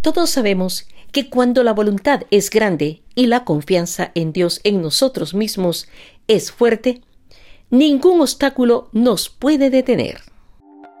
Todos 0.00 0.30
sabemos 0.30 0.86
que 1.10 1.28
cuando 1.28 1.64
la 1.64 1.72
voluntad 1.72 2.22
es 2.30 2.50
grande 2.50 3.02
y 3.14 3.26
la 3.26 3.44
confianza 3.44 4.12
en 4.14 4.32
Dios 4.32 4.60
en 4.62 4.80
nosotros 4.80 5.34
mismos 5.34 5.88
es 6.28 6.52
fuerte, 6.52 7.02
ningún 7.70 8.20
obstáculo 8.20 8.90
nos 8.92 9.28
puede 9.28 9.70
detener. 9.70 10.20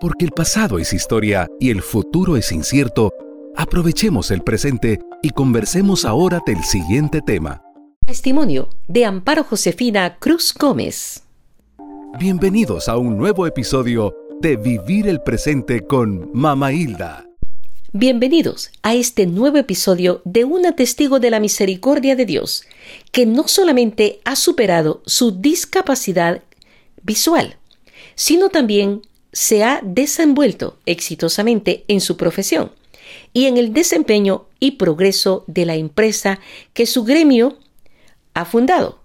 Porque 0.00 0.24
el 0.24 0.32
pasado 0.32 0.78
es 0.78 0.92
historia 0.92 1.48
y 1.60 1.70
el 1.70 1.82
futuro 1.82 2.36
es 2.36 2.50
incierto, 2.50 3.12
aprovechemos 3.56 4.30
el 4.30 4.42
presente 4.42 4.98
y 5.22 5.30
conversemos 5.30 6.04
ahora 6.04 6.40
del 6.44 6.62
siguiente 6.64 7.20
tema. 7.20 7.62
Testimonio 8.04 8.70
de 8.88 9.04
Amparo 9.04 9.44
Josefina 9.44 10.16
Cruz 10.18 10.54
Gómez. 10.54 11.22
Bienvenidos 12.18 12.88
a 12.88 12.96
un 12.96 13.16
nuevo 13.16 13.46
episodio 13.46 14.16
de 14.40 14.56
Vivir 14.56 15.06
el 15.08 15.20
Presente 15.20 15.82
con 15.82 16.30
Mama 16.32 16.72
Hilda. 16.72 17.27
Bienvenidos 17.94 18.70
a 18.82 18.94
este 18.94 19.24
nuevo 19.24 19.56
episodio 19.56 20.20
de 20.26 20.44
una 20.44 20.72
testigo 20.76 21.20
de 21.20 21.30
la 21.30 21.40
misericordia 21.40 22.16
de 22.16 22.26
Dios, 22.26 22.64
que 23.12 23.24
no 23.24 23.48
solamente 23.48 24.20
ha 24.26 24.36
superado 24.36 25.00
su 25.06 25.40
discapacidad 25.40 26.42
visual, 27.02 27.56
sino 28.14 28.50
también 28.50 29.00
se 29.32 29.64
ha 29.64 29.80
desenvuelto 29.82 30.76
exitosamente 30.84 31.86
en 31.88 32.02
su 32.02 32.18
profesión 32.18 32.72
y 33.32 33.46
en 33.46 33.56
el 33.56 33.72
desempeño 33.72 34.48
y 34.60 34.72
progreso 34.72 35.44
de 35.46 35.64
la 35.64 35.76
empresa 35.76 36.40
que 36.74 36.84
su 36.84 37.04
gremio 37.04 37.56
ha 38.34 38.44
fundado 38.44 39.00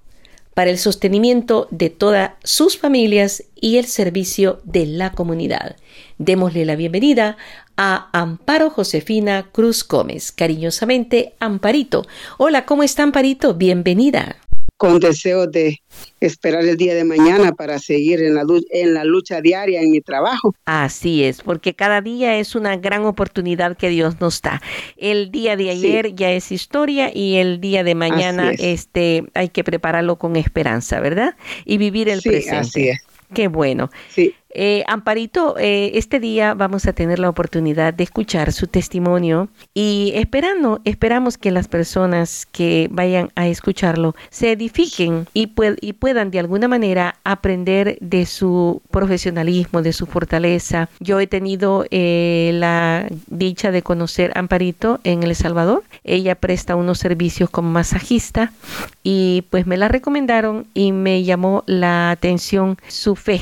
para 0.54 0.70
el 0.70 0.78
sostenimiento 0.78 1.68
de 1.72 1.90
todas 1.90 2.32
sus 2.44 2.78
familias 2.78 3.44
y 3.56 3.78
el 3.78 3.86
servicio 3.86 4.62
de 4.64 4.86
la 4.86 5.12
comunidad. 5.12 5.78
Démosle 6.18 6.66
la 6.66 6.76
bienvenida 6.76 7.38
a 7.78 8.10
Amparo 8.14 8.70
Josefina 8.70 9.50
Cruz 9.52 9.88
Gómez, 9.88 10.32
cariñosamente 10.32 11.34
Amparito. 11.40 12.06
Hola, 12.38 12.66
¿cómo 12.66 12.84
está 12.84 13.04
Amparito? 13.04 13.54
Bienvenida 13.54 14.38
con 14.84 15.00
deseo 15.00 15.48
de 15.48 15.82
esperar 16.20 16.66
el 16.66 16.76
día 16.76 16.94
de 16.94 17.06
mañana 17.06 17.54
para 17.54 17.80
seguir 17.80 18.22
en 18.22 18.36
la, 18.36 18.44
en 18.72 18.94
la 18.94 19.06
lucha 19.06 19.40
diaria 19.40 19.82
en 19.82 19.92
mi 19.92 20.02
trabajo. 20.02 20.54
Así 20.66 21.24
es, 21.24 21.42
porque 21.42 21.74
cada 21.74 22.02
día 22.02 22.38
es 22.38 22.54
una 22.54 22.76
gran 22.76 23.06
oportunidad 23.06 23.78
que 23.78 23.88
Dios 23.88 24.20
nos 24.20 24.42
da. 24.42 24.62
El 24.98 25.32
día 25.32 25.56
de 25.56 25.70
ayer 25.70 26.14
ya 26.16 26.34
es 26.34 26.52
historia 26.52 27.12
y 27.16 27.36
el 27.36 27.62
día 27.62 27.86
de 27.86 27.96
mañana 27.96 28.52
este 28.60 29.24
hay 29.34 29.48
que 29.48 29.64
prepararlo 29.64 30.18
con 30.18 30.36
esperanza, 30.36 31.00
¿verdad? 31.00 31.38
Y 31.64 31.78
vivir 31.78 32.10
el 32.10 32.22
presente. 32.22 32.58
Así 32.58 32.90
es. 32.90 33.00
Qué 33.34 33.48
bueno. 33.48 33.90
Sí. 34.10 34.36
Eh, 34.56 34.84
Amparito, 34.88 35.56
eh, 35.58 35.92
este 35.96 36.20
día 36.20 36.54
vamos 36.54 36.86
a 36.86 36.94
tener 36.94 37.18
la 37.18 37.30
oportunidad 37.30 37.92
de 37.94 38.04
escuchar 38.04 38.54
su 38.54 38.68
testimonio 38.68 39.50
y 39.74 40.12
esperando, 40.16 40.80
esperamos 40.86 41.40
que 41.40 41.50
las 41.50 41.68
personas 41.68 42.46
que 42.46 42.88
vayan 42.92 43.32
a 43.36 43.48
escucharlo 43.48 44.16
se 44.30 44.52
edifiquen 44.52 45.28
y, 45.34 45.52
y 45.82 45.94
puedan 45.94 46.30
de 46.30 46.40
alguna 46.40 46.68
manera 46.68 47.16
aprender 47.24 47.98
de 48.00 48.28
su 48.28 48.84
profesionalismo, 48.92 49.82
de 49.82 49.92
su 49.92 50.06
fortaleza. 50.06 50.88
Yo 51.00 51.20
he 51.20 51.26
tenido 51.26 51.86
eh, 51.90 52.52
la 52.54 53.08
dicha 53.28 53.72
de 53.72 53.82
conocer 53.82 54.32
a 54.36 54.40
Amparito 54.40 55.00
en 55.04 55.24
El 55.24 55.36
Salvador. 55.36 55.84
Ella 56.04 56.36
presta 56.36 56.76
unos 56.76 57.00
servicios 57.00 57.50
como 57.50 57.72
masajista 57.72 58.54
y 59.02 59.46
pues 59.50 59.66
me 59.66 59.78
la 59.78 59.88
recomendaron 59.88 60.68
y 60.76 60.92
me 60.92 61.24
llamó 61.24 61.64
la 61.66 62.12
atención 62.12 62.78
su 62.88 63.16
fe 63.16 63.42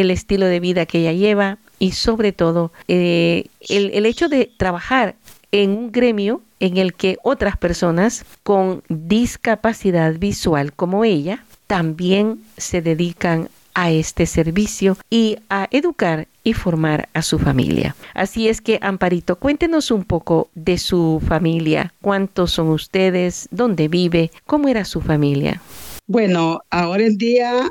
el 0.00 0.10
estilo 0.10 0.46
de 0.46 0.60
vida 0.60 0.84
que 0.84 0.98
ella 0.98 1.12
lleva 1.12 1.58
y 1.78 1.92
sobre 1.92 2.32
todo 2.32 2.70
eh, 2.86 3.46
el, 3.68 3.90
el 3.94 4.04
hecho 4.04 4.28
de 4.28 4.50
trabajar 4.56 5.14
en 5.52 5.70
un 5.70 5.92
gremio 5.92 6.42
en 6.60 6.76
el 6.76 6.92
que 6.92 7.18
otras 7.22 7.56
personas 7.56 8.24
con 8.42 8.82
discapacidad 8.88 10.14
visual 10.18 10.74
como 10.74 11.04
ella 11.04 11.44
también 11.66 12.42
se 12.58 12.82
dedican 12.82 13.48
a 13.74 13.90
este 13.90 14.26
servicio 14.26 14.96
y 15.10 15.38
a 15.50 15.68
educar 15.70 16.28
y 16.44 16.52
formar 16.52 17.08
a 17.12 17.22
su 17.22 17.38
familia. 17.38 17.94
Así 18.14 18.48
es 18.48 18.60
que, 18.60 18.78
Amparito, 18.80 19.36
cuéntenos 19.36 19.90
un 19.90 20.04
poco 20.04 20.48
de 20.54 20.78
su 20.78 21.22
familia. 21.26 21.92
¿Cuántos 22.00 22.52
son 22.52 22.68
ustedes? 22.68 23.48
¿Dónde 23.50 23.88
vive? 23.88 24.30
¿Cómo 24.46 24.68
era 24.68 24.84
su 24.84 25.00
familia? 25.00 25.60
Bueno, 26.06 26.60
ahora 26.70 27.04
en 27.04 27.18
día 27.18 27.68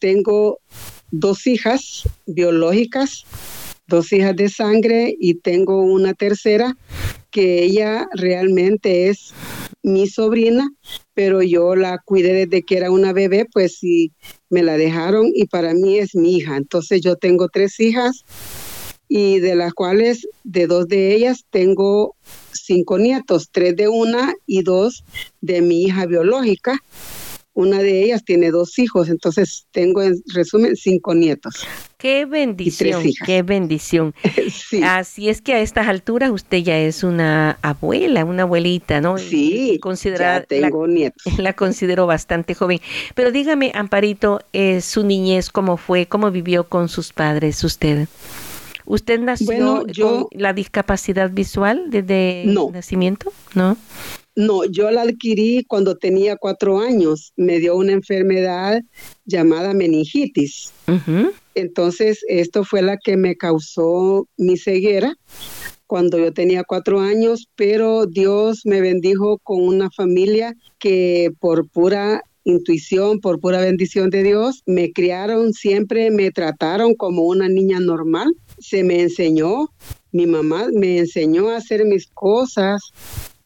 tengo 0.00 0.58
dos 1.10 1.46
hijas 1.46 2.02
biológicas, 2.26 3.24
dos 3.86 4.12
hijas 4.12 4.36
de 4.36 4.48
sangre 4.48 5.14
y 5.18 5.34
tengo 5.34 5.82
una 5.82 6.14
tercera 6.14 6.76
que 7.30 7.62
ella 7.64 8.08
realmente 8.14 9.08
es 9.08 9.32
mi 9.82 10.06
sobrina, 10.06 10.70
pero 11.14 11.42
yo 11.42 11.74
la 11.76 11.98
cuidé 12.04 12.46
desde 12.46 12.62
que 12.62 12.76
era 12.76 12.90
una 12.90 13.12
bebé, 13.12 13.46
pues 13.52 13.78
sí, 13.78 14.12
me 14.50 14.62
la 14.62 14.76
dejaron 14.76 15.30
y 15.34 15.46
para 15.46 15.74
mí 15.74 15.98
es 15.98 16.14
mi 16.14 16.36
hija. 16.36 16.56
Entonces 16.56 17.00
yo 17.00 17.16
tengo 17.16 17.48
tres 17.48 17.78
hijas 17.80 18.24
y 19.08 19.40
de 19.40 19.54
las 19.54 19.72
cuales 19.72 20.26
de 20.44 20.66
dos 20.66 20.86
de 20.88 21.14
ellas 21.14 21.44
tengo 21.50 22.14
cinco 22.52 22.98
nietos, 22.98 23.48
tres 23.50 23.74
de 23.76 23.88
una 23.88 24.34
y 24.46 24.62
dos 24.62 25.04
de 25.40 25.62
mi 25.62 25.84
hija 25.84 26.06
biológica. 26.06 26.82
Una 27.58 27.78
de 27.78 28.04
ellas 28.04 28.24
tiene 28.24 28.52
dos 28.52 28.78
hijos, 28.78 29.08
entonces 29.08 29.66
tengo 29.72 30.00
en 30.00 30.14
resumen 30.32 30.76
cinco 30.76 31.12
nietos. 31.12 31.66
Qué 31.96 32.24
bendición, 32.24 33.02
qué 33.26 33.42
bendición. 33.42 34.14
Así 34.84 35.28
es 35.28 35.42
que 35.42 35.54
a 35.54 35.60
estas 35.60 35.88
alturas 35.88 36.30
usted 36.30 36.58
ya 36.58 36.78
es 36.78 37.02
una 37.02 37.58
abuela, 37.60 38.24
una 38.24 38.44
abuelita, 38.44 39.00
¿no? 39.00 39.18
Sí, 39.18 39.80
ya 40.16 40.44
tengo 40.44 40.86
nietos. 40.86 41.20
La 41.40 41.52
considero 41.52 42.06
bastante 42.06 42.54
joven. 42.54 42.78
Pero 43.16 43.32
dígame, 43.32 43.72
Amparito, 43.74 44.38
eh, 44.52 44.80
su 44.80 45.04
niñez, 45.04 45.50
¿cómo 45.50 45.78
fue? 45.78 46.06
¿Cómo 46.06 46.30
vivió 46.30 46.68
con 46.68 46.88
sus 46.88 47.12
padres 47.12 47.64
usted? 47.64 48.06
¿Usted 48.88 49.20
nació 49.20 49.84
con 50.00 50.26
la 50.32 50.54
discapacidad 50.54 51.30
visual 51.30 51.90
desde 51.90 52.44
nacimiento? 52.72 53.32
No. 53.54 53.76
No, 54.34 54.64
yo 54.64 54.90
la 54.90 55.02
adquirí 55.02 55.64
cuando 55.68 55.98
tenía 55.98 56.36
cuatro 56.36 56.80
años. 56.80 57.32
Me 57.36 57.58
dio 57.58 57.76
una 57.76 57.92
enfermedad 57.92 58.80
llamada 59.26 59.74
meningitis. 59.74 60.72
Entonces, 61.54 62.20
esto 62.28 62.64
fue 62.64 62.80
la 62.80 62.96
que 62.96 63.18
me 63.18 63.36
causó 63.36 64.26
mi 64.38 64.56
ceguera 64.56 65.14
cuando 65.86 66.18
yo 66.18 66.32
tenía 66.32 66.64
cuatro 66.64 67.00
años, 67.00 67.48
pero 67.56 68.06
Dios 68.06 68.60
me 68.64 68.80
bendijo 68.80 69.38
con 69.42 69.62
una 69.62 69.90
familia 69.90 70.54
que 70.78 71.30
por 71.40 71.68
pura 71.68 72.22
intuición, 72.50 73.20
por 73.20 73.40
pura 73.40 73.60
bendición 73.60 74.10
de 74.10 74.22
Dios, 74.22 74.62
me 74.66 74.92
criaron 74.92 75.52
siempre, 75.52 76.10
me 76.10 76.30
trataron 76.30 76.94
como 76.94 77.22
una 77.22 77.48
niña 77.48 77.80
normal. 77.80 78.34
Se 78.58 78.82
me 78.82 79.00
enseñó, 79.02 79.68
mi 80.12 80.26
mamá 80.26 80.68
me 80.72 80.98
enseñó 80.98 81.50
a 81.50 81.56
hacer 81.56 81.84
mis 81.84 82.06
cosas, 82.08 82.80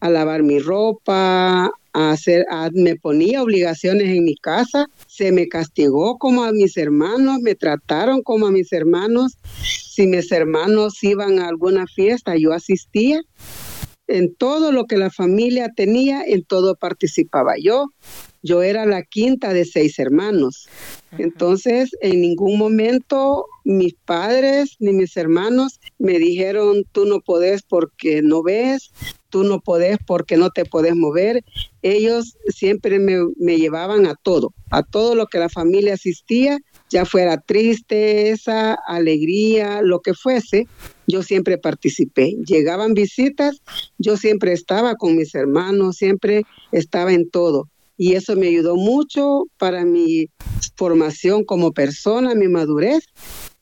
a 0.01 0.09
lavar 0.11 0.43
mi 0.43 0.59
ropa, 0.59 1.71
a 1.93 2.11
hacer, 2.11 2.47
me 2.73 2.97
ponía 2.97 3.43
obligaciones 3.43 4.09
en 4.09 4.25
mi 4.25 4.37
casa, 4.37 4.87
se 5.07 5.31
me 5.31 5.47
castigó 5.49 6.19
como 6.19 6.45
a 6.45 6.53
mis 6.53 6.77
hermanos, 6.77 7.41
me 7.41 7.55
trataron 7.55 8.23
como 8.23 8.47
a 8.47 8.51
mis 8.51 8.73
hermanos. 8.73 9.37
Si 9.63 10.07
mis 10.07 10.33
hermanos 10.33 11.03
iban 11.03 11.39
a 11.39 11.49
alguna 11.49 11.87
fiesta, 11.87 12.35
yo 12.37 12.53
asistía. 12.53 13.21
En 14.07 14.35
todo 14.35 14.73
lo 14.73 14.87
que 14.87 14.97
la 14.97 15.11
familia 15.11 15.71
tenía, 15.77 16.25
en 16.25 16.45
todo 16.45 16.77
participaba 16.77 17.55
yo. 17.63 17.87
Yo 18.43 18.63
era 18.63 18.87
la 18.87 19.03
quinta 19.03 19.53
de 19.53 19.65
seis 19.65 19.99
hermanos. 19.99 20.69
Entonces, 21.19 21.91
en 22.01 22.21
ningún 22.21 22.59
momento 22.59 23.47
mis 23.65 23.95
padres 23.95 24.77
ni 24.81 24.93
mis 24.93 25.17
hermanos 25.17 25.79
me 25.99 26.19
dijeron, 26.19 26.85
tú 26.91 27.05
no 27.05 27.21
podés 27.21 27.63
porque 27.63 28.23
no 28.23 28.43
ves, 28.43 28.91
tú 29.29 29.45
no 29.45 29.61
podés 29.61 29.99
porque 30.07 30.37
no 30.37 30.51
te 30.51 30.65
podés 30.65 30.97
mover. 30.97 31.45
Ellos 31.83 32.37
siempre 32.49 32.99
me, 32.99 33.19
me 33.37 33.59
llevaban 33.59 34.07
a 34.07 34.15
todo, 34.15 34.53
a 34.71 34.83
todo 34.83 35.15
lo 35.15 35.27
que 35.27 35.39
la 35.39 35.49
familia 35.49 35.95
asistía, 35.95 36.59
ya 36.91 37.05
fuera 37.05 37.39
tristeza, 37.39 38.77
alegría, 38.87 39.83
lo 39.83 40.01
que 40.01 40.15
fuese, 40.15 40.67
yo 41.07 41.23
siempre 41.23 41.59
participé. 41.59 42.37
Llegaban 42.47 42.95
visitas, 42.95 43.63
yo 43.99 44.17
siempre 44.17 44.53
estaba 44.53 44.97
con 44.97 45.17
mis 45.17 45.35
hermanos, 45.35 45.97
siempre 45.97 46.43
estaba 46.73 47.13
en 47.13 47.31
todo 47.31 47.69
y 47.97 48.15
eso 48.15 48.37
me 48.37 48.49
ayudó 48.49 48.77
mucho 48.77 49.45
para 49.59 49.85
mi 49.85 50.27
formación 50.77 51.45
como 51.45 51.73
persona, 51.73 52.35
mi 52.35 52.49
madurez, 52.49 53.05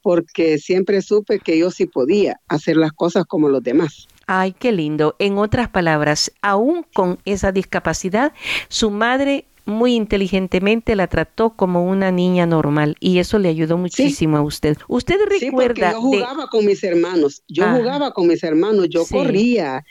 porque 0.02 0.58
siempre 0.58 1.02
supe 1.02 1.38
que 1.40 1.58
yo 1.58 1.70
sí 1.70 1.86
podía 1.86 2.40
hacer 2.48 2.76
las 2.76 2.92
cosas 2.92 3.24
como 3.26 3.48
los 3.48 3.62
demás. 3.62 4.06
Ay, 4.26 4.52
qué 4.52 4.70
lindo. 4.70 5.16
En 5.18 5.38
otras 5.38 5.68
palabras, 5.68 6.32
aún 6.40 6.86
con 6.94 7.18
esa 7.24 7.50
discapacidad, 7.50 8.32
su 8.68 8.90
madre 8.90 9.46
muy 9.64 9.94
inteligentemente 9.94 10.96
la 10.96 11.06
trató 11.06 11.50
como 11.50 11.84
una 11.84 12.10
niña 12.10 12.46
normal 12.46 12.96
y 13.00 13.18
eso 13.18 13.38
le 13.38 13.48
ayudó 13.48 13.78
muchísimo 13.78 14.36
a 14.36 14.42
usted. 14.42 14.76
¿Usted 14.88 15.16
recuerda? 15.28 15.90
Sí, 15.90 15.94
yo 15.94 16.00
jugaba 16.00 16.46
con 16.48 16.66
mis 16.66 16.82
hermanos, 16.84 17.42
yo 17.48 17.64
ah. 17.64 17.76
jugaba 17.76 18.12
con 18.12 18.26
mis 18.26 18.42
hermanos, 18.42 18.88
yo 18.88 19.04
corría 19.06 19.84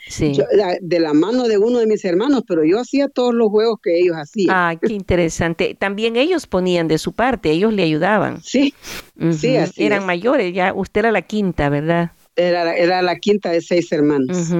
de 0.80 1.00
la 1.00 1.12
mano 1.12 1.44
de 1.44 1.58
uno 1.58 1.78
de 1.78 1.86
mis 1.86 2.04
hermanos, 2.04 2.42
pero 2.46 2.64
yo 2.64 2.80
hacía 2.80 3.08
todos 3.08 3.34
los 3.34 3.48
juegos 3.48 3.78
que 3.82 3.98
ellos 3.98 4.16
hacían. 4.16 4.48
Ah, 4.50 4.74
qué 4.80 4.92
interesante. 4.92 5.76
También 5.78 6.16
ellos 6.16 6.46
ponían 6.46 6.88
de 6.88 6.98
su 6.98 7.12
parte, 7.12 7.50
ellos 7.50 7.72
le 7.72 7.82
ayudaban. 7.82 8.42
Sí, 8.42 8.74
sí, 9.32 9.56
así 9.56 9.84
Eran 9.84 10.06
mayores, 10.06 10.52
ya 10.54 10.72
usted 10.74 11.00
era 11.00 11.12
la 11.12 11.22
quinta, 11.22 11.68
¿verdad? 11.68 12.12
Era, 12.40 12.74
era, 12.74 13.02
la 13.02 13.16
quinta 13.16 13.50
de 13.50 13.60
seis 13.60 13.92
hermanos. 13.92 14.50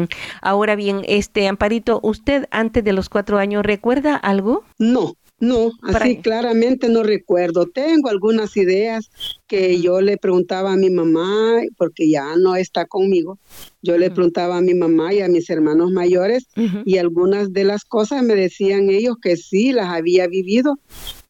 Ahora 0.43 0.77
bien, 0.77 1.03
este 1.06 1.49
Amparito, 1.49 2.00
¿usted 2.03 2.47
antes 2.50 2.85
de 2.85 2.93
los 2.93 3.09
cuatro 3.09 3.38
años 3.38 3.65
recuerda 3.65 4.17
algo? 4.17 4.65
No, 4.79 5.15
no, 5.41 5.73
así 5.82 6.19
claramente 6.19 6.91
no 6.91 7.03
recuerdo. 7.03 7.67
Tengo 7.67 8.11
algunas 8.11 8.59
ideas 8.59 9.11
que 9.47 9.81
yo 9.81 10.03
le 10.03 10.19
preguntaba 10.19 10.75
a 10.75 10.77
mi 10.77 10.91
mamá, 10.91 11.62
porque 11.79 12.11
ya 12.11 12.37
no 12.37 12.56
está 12.56 12.85
conmigo. 12.85 13.38
Yo 13.81 13.97
le 13.97 14.11
preguntaba 14.11 14.59
a 14.59 14.61
mi 14.61 14.75
mamá 14.75 15.15
y 15.15 15.23
a 15.23 15.29
mis 15.29 15.49
hermanos 15.49 15.93
mayores 15.93 16.47
y 16.85 16.99
algunas 16.99 17.55
de 17.55 17.65
las 17.65 17.87
cosas 17.87 18.23
me 18.23 18.35
decían 18.35 18.91
ellos 18.91 19.17
que 19.21 19.38
sí 19.38 19.73
las 19.73 19.87
había 19.87 20.26
vivido, 20.26 20.79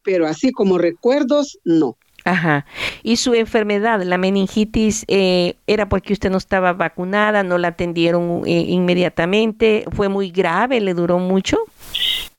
pero 0.03 0.27
así 0.27 0.51
como 0.51 0.77
recuerdos, 0.77 1.57
no. 1.63 1.97
Ajá. 2.23 2.65
¿Y 3.03 3.15
su 3.15 3.33
enfermedad, 3.33 4.01
la 4.03 4.17
meningitis, 4.17 5.05
eh, 5.07 5.55
era 5.67 5.89
porque 5.89 6.13
usted 6.13 6.29
no 6.29 6.37
estaba 6.37 6.73
vacunada, 6.73 7.43
no 7.43 7.57
la 7.57 7.69
atendieron 7.69 8.43
eh, 8.45 8.65
inmediatamente? 8.67 9.85
¿Fue 9.91 10.09
muy 10.09 10.29
grave? 10.29 10.79
¿Le 10.81 10.93
duró 10.93 11.19
mucho? 11.19 11.57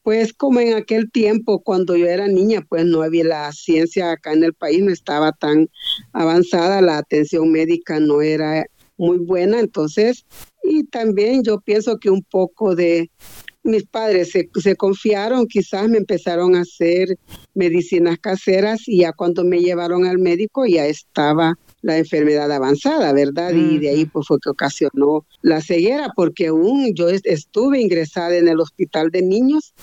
Pues 0.02 0.32
como 0.32 0.60
en 0.60 0.74
aquel 0.74 1.10
tiempo, 1.10 1.62
cuando 1.62 1.96
yo 1.96 2.06
era 2.06 2.26
niña, 2.26 2.64
pues 2.68 2.84
no 2.84 3.02
había 3.02 3.24
la 3.24 3.52
ciencia 3.52 4.12
acá 4.12 4.32
en 4.32 4.42
el 4.44 4.54
país, 4.54 4.82
no 4.82 4.92
estaba 4.92 5.32
tan 5.32 5.68
avanzada, 6.12 6.80
la 6.80 6.98
atención 6.98 7.52
médica 7.52 8.00
no 8.00 8.20
era 8.20 8.64
muy 8.96 9.18
buena, 9.18 9.60
entonces, 9.60 10.26
y 10.64 10.84
también 10.84 11.42
yo 11.44 11.60
pienso 11.60 11.98
que 11.98 12.10
un 12.10 12.22
poco 12.22 12.74
de 12.74 13.10
mis 13.62 13.84
padres 13.84 14.30
se, 14.30 14.48
se, 14.54 14.76
confiaron, 14.76 15.46
quizás 15.46 15.88
me 15.88 15.98
empezaron 15.98 16.56
a 16.56 16.62
hacer 16.62 17.16
medicinas 17.54 18.18
caseras 18.18 18.80
y 18.86 19.00
ya 19.00 19.12
cuando 19.12 19.44
me 19.44 19.60
llevaron 19.60 20.04
al 20.04 20.18
médico 20.18 20.66
ya 20.66 20.86
estaba 20.86 21.58
la 21.82 21.98
enfermedad 21.98 22.50
avanzada, 22.50 23.12
¿verdad? 23.12 23.52
Y 23.52 23.78
de 23.78 23.90
ahí 23.90 24.06
pues 24.06 24.26
fue 24.26 24.38
que 24.42 24.50
ocasionó 24.50 25.26
la 25.42 25.60
ceguera, 25.60 26.10
porque 26.14 26.46
aún 26.46 26.94
yo 26.94 27.08
estuve 27.08 27.80
ingresada 27.80 28.36
en 28.36 28.48
el 28.48 28.60
hospital 28.60 29.10
de 29.10 29.22
niños 29.22 29.74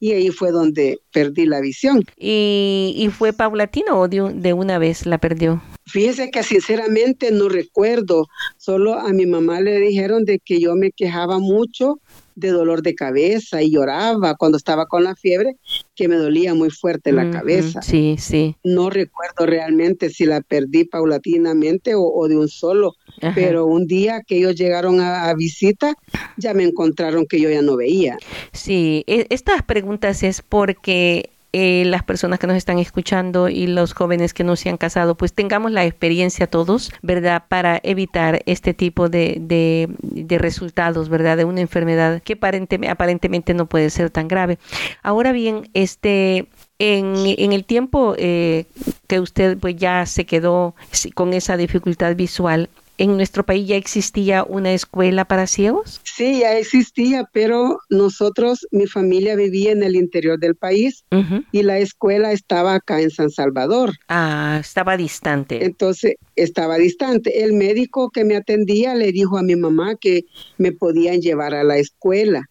y 0.00 0.12
ahí 0.12 0.30
fue 0.30 0.50
donde 0.50 0.98
perdí 1.12 1.46
la 1.46 1.60
visión. 1.60 2.04
¿Y, 2.16 3.08
fue 3.16 3.32
paulatino 3.32 4.00
o 4.00 4.08
de, 4.08 4.32
de, 4.34 4.52
una 4.52 4.78
vez 4.78 5.06
la 5.06 5.18
perdió? 5.18 5.62
Fíjese 5.86 6.30
que 6.30 6.42
sinceramente 6.42 7.30
no 7.32 7.48
recuerdo, 7.48 8.26
solo 8.58 8.94
a 8.94 9.12
mi 9.12 9.26
mamá 9.26 9.60
le 9.60 9.78
dijeron 9.80 10.24
de 10.24 10.38
que 10.38 10.60
yo 10.60 10.74
me 10.74 10.90
quejaba 10.92 11.38
mucho 11.38 12.00
de 12.38 12.50
dolor 12.50 12.82
de 12.82 12.94
cabeza 12.94 13.62
y 13.62 13.72
lloraba 13.72 14.36
cuando 14.36 14.56
estaba 14.56 14.86
con 14.86 15.04
la 15.04 15.16
fiebre, 15.16 15.56
que 15.94 16.08
me 16.08 16.16
dolía 16.16 16.54
muy 16.54 16.70
fuerte 16.70 17.12
la 17.12 17.30
cabeza. 17.30 17.82
Sí, 17.82 18.16
sí. 18.18 18.56
No 18.62 18.90
recuerdo 18.90 19.46
realmente 19.46 20.10
si 20.10 20.24
la 20.24 20.40
perdí 20.40 20.84
paulatinamente 20.84 21.92
o, 21.96 22.28
de 22.28 22.36
un 22.36 22.48
solo, 22.48 22.94
pero 23.34 23.66
un 23.66 23.86
día 23.86 24.22
que 24.26 24.36
ellos 24.36 24.54
llegaron 24.54 25.00
a, 25.00 25.32
visita, 25.34 25.94
ya 26.36 26.54
me 26.54 26.64
encontraron 26.64 27.26
que 27.26 27.40
yo 27.40 27.50
ya 27.50 27.62
no 27.62 27.76
veía. 27.76 28.16
Sí, 28.52 29.04
e, 29.06 29.26
estas 29.30 29.62
preguntas 29.62 30.22
es 30.22 30.42
porque 30.42 31.30
eh, 31.60 31.82
las 31.84 32.04
personas 32.04 32.38
que 32.38 32.46
nos 32.46 32.56
están 32.56 32.78
escuchando 32.78 33.48
y 33.48 33.66
los 33.66 33.92
jóvenes 33.92 34.32
que 34.32 34.44
no 34.44 34.54
se 34.54 34.68
han 34.68 34.76
casado, 34.76 35.16
pues 35.16 35.32
tengamos 35.32 35.72
la 35.72 35.84
experiencia 35.84 36.46
todos, 36.46 36.92
¿verdad? 37.02 37.46
Para 37.48 37.80
evitar 37.82 38.42
este 38.46 38.74
tipo 38.74 39.08
de, 39.08 39.38
de, 39.40 40.38
resultados, 40.38 41.08
¿verdad? 41.08 41.36
De 41.36 41.44
una 41.44 41.60
enfermedad 41.60 42.22
que 42.22 42.34
aparentemente, 42.34 42.92
aparentemente 42.92 43.54
no 43.54 43.66
puede 43.66 43.90
ser 43.90 44.10
tan 44.10 44.28
grave. 44.28 44.60
Ahora 45.02 45.32
bien, 45.32 45.68
este, 45.74 46.46
en, 46.78 47.14
en, 47.16 47.52
el 47.52 47.64
tiempo 47.64 48.14
eh, 48.16 48.66
que 49.08 49.18
usted 49.18 49.58
pues 49.58 49.74
ya 49.74 50.06
se 50.06 50.26
quedó 50.26 50.76
con 51.14 51.32
esa 51.32 51.56
dificultad 51.56 52.14
visual, 52.14 52.70
en 52.98 53.16
nuestro 53.16 53.46
país 53.46 53.66
ya 53.66 53.76
existía 53.76 54.44
una 54.44 54.72
escuela 54.72 55.24
para 55.24 55.46
ciegos? 55.46 56.00
Sí, 56.02 56.40
ya 56.40 56.58
existía, 56.58 57.28
pero 57.32 57.78
nosotros, 57.88 58.66
mi 58.70 58.86
familia 58.86 59.36
vivía 59.36 59.72
en 59.72 59.82
el 59.82 59.96
interior 59.96 60.38
del 60.38 60.56
país 60.56 61.04
y 61.52 61.62
la 61.62 61.78
escuela 61.78 62.32
estaba 62.32 62.74
acá 62.74 63.00
en 63.00 63.10
San 63.10 63.30
Salvador. 63.30 63.92
Ah, 64.08 64.58
estaba 64.60 64.96
distante. 64.96 65.64
Entonces, 65.64 66.16
estaba 66.36 66.76
distante. 66.76 67.44
El 67.44 67.52
médico 67.52 68.10
que 68.10 68.24
me 68.24 68.36
atendía 68.36 68.94
le 68.94 69.12
dijo 69.12 69.38
a 69.38 69.42
mi 69.42 69.56
mamá 69.56 69.94
que 69.94 70.24
me 70.58 70.72
podían 70.72 71.20
llevar 71.20 71.54
a 71.54 71.64
la 71.64 71.78
escuela 71.78 72.50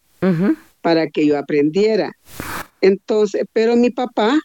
para 0.80 1.08
que 1.08 1.26
yo 1.26 1.38
aprendiera. 1.38 2.12
Entonces, 2.80 3.44
pero 3.52 3.76
mi 3.76 3.90
papá 3.90 4.38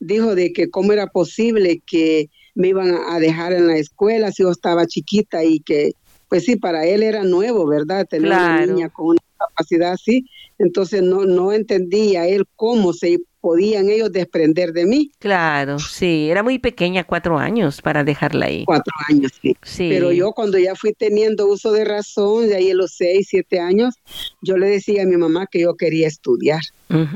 dijo 0.00 0.34
de 0.34 0.52
que 0.52 0.70
cómo 0.70 0.92
era 0.92 1.06
posible 1.08 1.82
que 1.86 2.30
me 2.54 2.68
iban 2.68 2.94
a 3.08 3.18
dejar 3.18 3.52
en 3.52 3.66
la 3.66 3.76
escuela 3.76 4.30
si 4.32 4.42
yo 4.42 4.50
estaba 4.50 4.86
chiquita 4.86 5.44
y 5.44 5.60
que, 5.60 5.92
pues 6.28 6.44
sí, 6.44 6.56
para 6.56 6.86
él 6.86 7.02
era 7.02 7.24
nuevo, 7.24 7.66
¿verdad? 7.66 8.06
Tener 8.06 8.30
una 8.30 8.66
niña 8.66 8.88
con 8.88 9.06
una 9.06 9.20
capacidad 9.38 9.92
así. 9.92 10.26
Entonces 10.58 11.02
no, 11.02 11.24
no 11.24 11.52
entendía 11.52 12.26
él 12.26 12.44
cómo 12.56 12.92
se 12.92 13.20
podían 13.44 13.90
ellos 13.90 14.10
desprender 14.10 14.72
de 14.72 14.86
mí. 14.86 15.10
Claro, 15.18 15.78
sí, 15.78 16.30
era 16.30 16.42
muy 16.42 16.58
pequeña, 16.58 17.04
cuatro 17.04 17.38
años 17.38 17.82
para 17.82 18.02
dejarla 18.02 18.46
ahí. 18.46 18.64
Cuatro 18.64 18.94
años, 19.10 19.32
sí. 19.42 19.54
sí. 19.62 19.88
Pero 19.90 20.12
yo 20.12 20.32
cuando 20.32 20.56
ya 20.56 20.74
fui 20.74 20.94
teniendo 20.94 21.46
uso 21.46 21.70
de 21.70 21.84
razón, 21.84 22.48
de 22.48 22.56
ahí 22.56 22.70
a 22.70 22.74
los 22.74 22.92
seis, 22.96 23.26
siete 23.28 23.60
años, 23.60 23.96
yo 24.40 24.56
le 24.56 24.70
decía 24.70 25.02
a 25.02 25.04
mi 25.04 25.18
mamá 25.18 25.46
que 25.46 25.60
yo 25.60 25.74
quería 25.74 26.08
estudiar 26.08 26.62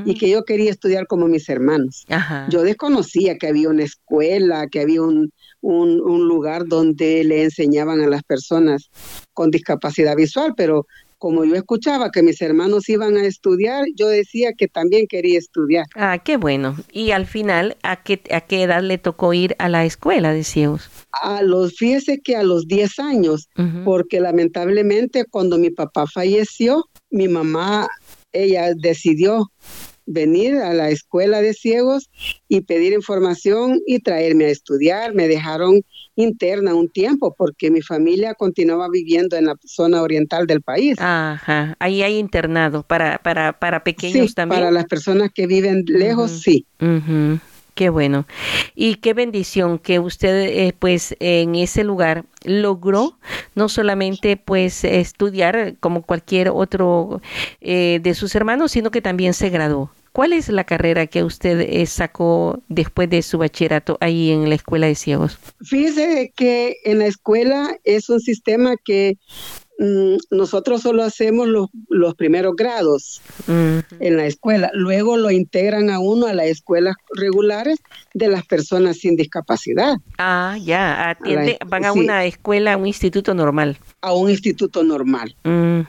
y 0.04 0.14
que 0.18 0.28
yo 0.28 0.44
quería 0.44 0.70
estudiar 0.70 1.06
como 1.06 1.28
mis 1.28 1.48
hermanos. 1.48 2.04
Yo 2.50 2.62
desconocía 2.62 3.38
que 3.38 3.46
había 3.46 3.70
una 3.70 3.84
escuela, 3.84 4.66
que 4.66 4.80
había 4.80 5.00
un, 5.00 5.32
un, 5.62 6.00
un 6.00 6.28
lugar 6.28 6.66
donde 6.66 7.24
le 7.24 7.44
enseñaban 7.44 8.02
a 8.02 8.06
las 8.06 8.22
personas 8.22 8.90
con 9.32 9.50
discapacidad 9.50 10.14
visual, 10.14 10.52
pero 10.56 10.86
como 11.18 11.44
yo 11.44 11.54
escuchaba 11.56 12.10
que 12.10 12.22
mis 12.22 12.40
hermanos 12.40 12.88
iban 12.88 13.16
a 13.16 13.24
estudiar, 13.24 13.84
yo 13.94 14.08
decía 14.08 14.52
que 14.56 14.68
también 14.68 15.06
quería 15.08 15.38
estudiar. 15.38 15.86
Ah, 15.94 16.18
qué 16.18 16.36
bueno. 16.36 16.76
Y 16.92 17.10
al 17.10 17.26
final, 17.26 17.76
¿a 17.82 18.02
qué, 18.02 18.22
a 18.30 18.40
qué 18.40 18.62
edad 18.62 18.82
le 18.82 18.98
tocó 18.98 19.34
ir 19.34 19.54
a 19.58 19.68
la 19.68 19.84
escuela 19.84 20.32
de 20.32 20.44
ciegos? 20.44 20.90
A 21.12 21.42
los, 21.42 21.74
fíjese 21.74 22.20
que 22.20 22.36
a 22.36 22.42
los 22.42 22.66
10 22.66 22.98
años, 23.00 23.48
porque 23.84 24.20
lamentablemente 24.20 25.24
cuando 25.24 25.58
mi 25.58 25.70
papá 25.70 26.06
falleció, 26.06 26.84
mi 27.10 27.28
mamá, 27.28 27.88
ella 28.32 28.72
decidió 28.74 29.50
venir 30.08 30.56
a 30.56 30.72
la 30.74 30.90
escuela 30.90 31.40
de 31.40 31.54
ciegos 31.54 32.10
y 32.48 32.62
pedir 32.62 32.92
información 32.92 33.80
y 33.86 34.00
traerme 34.00 34.46
a 34.46 34.48
estudiar. 34.48 35.14
Me 35.14 35.28
dejaron 35.28 35.82
interna 36.16 36.74
un 36.74 36.88
tiempo 36.88 37.34
porque 37.36 37.70
mi 37.70 37.82
familia 37.82 38.34
continuaba 38.34 38.88
viviendo 38.90 39.36
en 39.36 39.46
la 39.46 39.54
zona 39.64 40.02
oriental 40.02 40.46
del 40.46 40.62
país. 40.62 40.96
Ajá, 40.98 41.76
ahí 41.78 42.02
hay 42.02 42.16
internado 42.16 42.82
para, 42.82 43.18
para, 43.18 43.58
para 43.58 43.84
pequeños 43.84 44.34
también. 44.34 44.60
Para 44.60 44.72
las 44.72 44.86
personas 44.86 45.30
que 45.32 45.46
viven 45.46 45.84
lejos, 45.86 46.40
sí. 46.40 46.66
Qué 47.74 47.90
bueno. 47.90 48.26
Y 48.74 48.96
qué 48.96 49.14
bendición 49.14 49.78
que 49.78 50.00
usted, 50.00 50.48
eh, 50.48 50.74
pues, 50.76 51.14
en 51.20 51.54
ese 51.54 51.84
lugar 51.84 52.24
logró 52.42 53.16
no 53.54 53.68
solamente, 53.68 54.36
pues, 54.36 54.82
estudiar 54.82 55.76
como 55.78 56.02
cualquier 56.02 56.48
otro 56.48 57.22
eh, 57.60 58.00
de 58.02 58.14
sus 58.14 58.34
hermanos, 58.34 58.72
sino 58.72 58.90
que 58.90 59.00
también 59.00 59.32
se 59.32 59.50
graduó. 59.50 59.92
¿Cuál 60.18 60.32
es 60.32 60.48
la 60.48 60.64
carrera 60.64 61.06
que 61.06 61.22
usted 61.22 61.60
eh, 61.60 61.86
sacó 61.86 62.60
después 62.68 63.08
de 63.08 63.22
su 63.22 63.38
bachillerato 63.38 63.98
ahí 64.00 64.32
en 64.32 64.48
la 64.48 64.56
escuela 64.56 64.88
de 64.88 64.96
ciegos? 64.96 65.38
Fíjese 65.60 66.32
que 66.34 66.74
en 66.82 66.98
la 66.98 67.06
escuela 67.06 67.78
es 67.84 68.08
un 68.10 68.18
sistema 68.18 68.74
que 68.84 69.16
nosotros 69.78 70.82
solo 70.82 71.04
hacemos 71.04 71.46
los, 71.46 71.68
los 71.88 72.14
primeros 72.14 72.56
grados 72.56 73.22
en 73.46 74.16
la 74.16 74.26
escuela, 74.26 74.70
luego 74.74 75.16
lo 75.16 75.30
integran 75.30 75.88
a 75.90 76.00
uno 76.00 76.26
a 76.26 76.34
las 76.34 76.46
escuelas 76.46 76.96
regulares 77.14 77.78
de 78.12 78.28
las 78.28 78.44
personas 78.44 78.98
sin 78.98 79.14
discapacidad. 79.14 79.96
Ah, 80.18 80.56
ya, 80.60 81.16
van 81.66 81.84
a 81.84 81.92
una 81.92 82.24
escuela, 82.24 82.72
a 82.72 82.76
un 82.76 82.88
instituto 82.88 83.34
normal. 83.34 83.78
A 84.00 84.12
un 84.12 84.30
instituto 84.30 84.82
normal. 84.82 85.36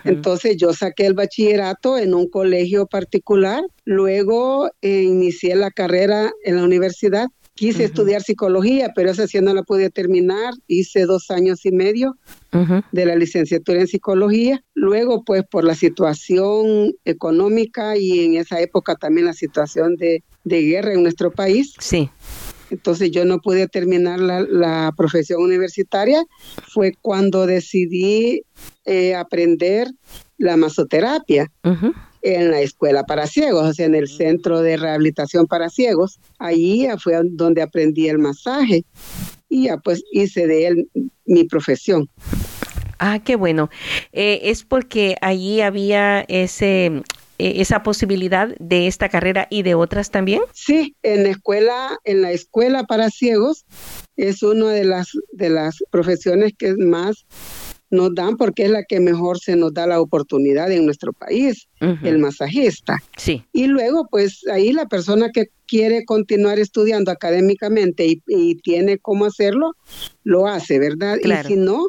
Entonces 0.04 0.58
yo 0.58 0.74
saqué 0.74 1.08
el 1.08 1.16
bachillerato 1.16 1.98
en 1.98 2.14
un 2.14 2.30
colegio 2.30 2.86
particular, 2.86 3.64
luego 3.86 4.70
eh, 4.82 5.02
inicié 5.02 5.56
la 5.56 5.72
carrera 5.72 6.32
en 6.44 6.58
la 6.58 6.64
universidad 6.64 7.28
Quise 7.60 7.84
estudiar 7.84 8.24
psicología, 8.24 8.94
pero 8.96 9.12
esa 9.12 9.28
sí 9.28 9.38
no 9.42 9.54
la 9.54 9.64
pude 9.64 9.90
terminar. 9.90 10.54
Hice 10.68 11.06
dos 11.06 11.30
años 11.30 11.66
y 11.66 11.74
medio 11.74 12.16
de 12.92 13.06
la 13.06 13.16
licenciatura 13.16 13.80
en 13.80 13.88
psicología. 13.88 14.64
Luego, 14.74 15.24
pues 15.24 15.44
por 15.50 15.64
la 15.64 15.76
situación 15.76 16.94
económica 17.06 17.98
y 17.98 18.26
en 18.26 18.36
esa 18.36 18.60
época 18.60 18.96
también 18.96 19.28
la 19.28 19.34
situación 19.34 19.96
de, 19.96 20.24
de 20.44 20.62
guerra 20.64 20.94
en 20.94 21.04
nuestro 21.04 21.32
país. 21.32 21.74
Sí. 21.80 22.10
Entonces 22.72 23.12
yo 23.12 23.26
no 23.26 23.40
pude 23.40 23.68
terminar 23.68 24.20
la, 24.20 24.42
la 24.42 24.94
profesión 24.96 25.42
universitaria. 25.42 26.24
Fue 26.68 26.94
cuando 27.02 27.46
decidí 27.46 28.44
eh, 28.86 29.16
aprender 29.16 29.88
la 30.38 30.56
masoterapia 30.56 31.52
en 32.22 32.52
la 32.52 32.62
escuela 32.62 33.04
para 33.04 33.28
ciegos, 33.28 33.70
o 33.70 33.74
sea, 33.74 33.86
en 33.86 33.96
el 33.96 34.08
centro 34.08 34.62
de 34.62 34.78
rehabilitación 34.78 35.48
para 35.48 35.70
ciegos. 35.70 36.20
Allí 36.38 36.88
fue 37.02 37.20
donde 37.24 37.62
aprendí 37.62 38.08
el 38.08 38.20
masaje 38.20 38.86
y 39.50 39.66
ya 39.66 39.78
pues 39.78 40.04
hice 40.12 40.48
de 40.48 40.68
él 40.68 40.90
mi 41.26 41.44
profesión. 41.44 42.10
Ah, 43.00 43.20
qué 43.24 43.36
bueno. 43.36 43.70
Eh, 44.12 44.42
es 44.44 44.64
porque 44.64 45.16
allí 45.22 45.62
había 45.62 46.22
ese 46.22 47.02
e, 47.40 47.62
esa 47.62 47.82
posibilidad 47.82 48.50
de 48.60 48.88
esta 48.88 49.08
carrera 49.08 49.48
y 49.50 49.64
de 49.64 49.74
otras 49.74 50.12
también? 50.12 50.42
Sí, 50.54 50.96
en 51.02 51.24
la 51.24 51.30
escuela, 51.30 51.98
en 52.04 52.22
la 52.22 52.32
escuela 52.32 52.84
para 52.84 53.10
ciegos 53.10 53.66
es 54.18 54.44
una 54.44 54.72
de 54.72 54.84
las 54.84 55.08
de 55.32 55.50
las 55.50 55.78
profesiones 55.90 56.52
que 56.58 56.76
más 56.76 57.26
nos 57.90 58.14
dan 58.14 58.38
porque 58.38 58.66
es 58.66 58.72
la 58.72 58.84
que 58.84 59.00
mejor 59.00 59.40
se 59.40 59.56
nos 59.56 59.74
da 59.74 59.88
la 59.88 60.00
oportunidad 60.00 60.72
en 60.72 60.86
nuestro 60.86 61.14
país, 61.14 61.68
el 61.80 62.20
masajista. 62.20 62.98
Sí. 63.18 63.44
Y 63.52 63.68
luego, 63.68 64.08
pues 64.10 64.46
ahí 64.52 64.74
la 64.74 64.86
persona 64.86 65.32
que 65.32 65.48
quiere 65.68 66.06
continuar 66.06 66.60
estudiando 66.60 67.12
académicamente 67.12 68.20
y, 68.28 68.56
tiene 68.56 68.98
cómo 68.98 69.26
hacerlo, 69.26 69.72
lo 70.24 70.48
hace, 70.48 70.80
¿verdad? 70.80 71.18
Y 71.24 71.48
si 71.48 71.56
no, 71.56 71.88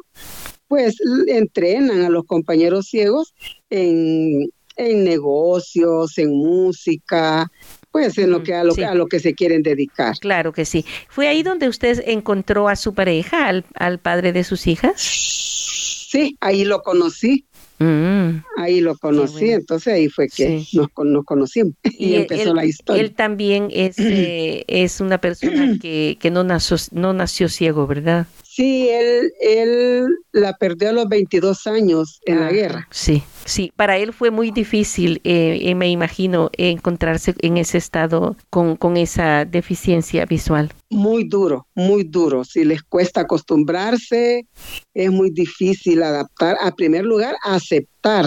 pues 0.69 0.97
entrenan 1.27 2.03
a 2.03 2.11
los 2.11 2.25
compañeros 2.25 2.87
ciegos 2.87 3.35
en, 3.71 4.51
en 4.77 5.05
negocios, 5.05 6.17
en 6.19 6.31
música, 6.31 7.51
pues 7.91 8.17
en 8.19 8.31
lo 8.31 8.43
que 8.43 8.55
a 8.55 8.65
lo, 8.65 8.75
a 8.87 8.95
lo 8.95 9.07
que 9.07 9.19
se 9.19 9.35
quieren 9.35 9.63
dedicar. 9.63 10.17
Claro 10.21 10.53
que 10.53 10.65
sí. 10.65 10.85
¿Fue 11.09 11.29
ahí 11.29 11.43
donde 11.43 11.69
usted 11.69 12.03
encontró 12.07 12.69
a 12.69 12.77
su 12.77 12.95
pareja, 12.95 13.47
al, 13.47 13.65
al 13.75 13.99
padre 13.99 14.33
de 14.33 14.45
sus 14.45 14.67
hijas? 14.67 15.90
Sí, 16.11 16.37
ahí 16.41 16.65
lo 16.65 16.83
conocí. 16.83 17.45
Mm. 17.79 18.43
Ahí 18.59 18.81
lo 18.81 18.97
conocí, 18.97 19.53
entonces 19.53 19.95
ahí 19.95 20.09
fue 20.09 20.29
que 20.29 20.65
nos, 20.75 20.89
nos, 21.03 21.25
conocimos 21.25 21.73
y, 21.85 22.15
empezó 22.15 22.53
la 22.53 22.65
historia. 22.67 23.01
Él 23.01 23.13
también 23.13 23.69
es, 23.71 23.97
eh, 23.99 24.65
es 24.67 25.01
una 25.01 25.21
persona 25.21 25.79
que, 25.81 26.19
que 26.21 26.31
no, 26.33 26.43
nació, 26.43 26.77
no 26.91 27.13
nació 27.13 27.49
ciego, 27.49 27.87
¿verdad? 27.87 28.27
Sí, 28.53 28.89
él, 28.89 29.33
él 29.41 30.09
la 30.33 30.57
perdió 30.57 30.89
a 30.89 30.93
los 30.93 31.09
22 31.09 31.69
años 31.69 32.19
en 32.27 32.41
la 32.41 32.49
ah, 32.49 32.53
guerra. 32.53 32.89
Sí, 32.91 33.23
sí, 33.45 33.73
para 33.77 33.97
él 33.97 34.13
fue 34.13 34.33
muy 34.33 34.51
difícil, 34.51 35.21
eh, 35.23 35.61
eh, 35.63 35.77
me 35.77 35.89
imagino, 35.89 36.51
encontrarse 36.55 37.37
en 37.43 37.59
ese 37.59 37.79
estado 37.79 38.37
con, 38.51 38.75
con 38.75 38.97
esa 38.97 39.45
deficiencia 39.45 40.27
visual. 40.27 40.73
Muy 40.91 41.29
duro, 41.29 41.69
muy 41.77 42.03
duro. 42.03 42.43
Si 42.43 42.65
les 42.65 42.83
cuesta 42.83 43.21
acostumbrarse, 43.21 44.49
es 44.95 45.11
muy 45.13 45.31
difícil 45.31 46.03
adaptar. 46.03 46.57
A 46.61 46.75
primer 46.75 47.05
lugar, 47.05 47.37
aceptar 47.45 48.27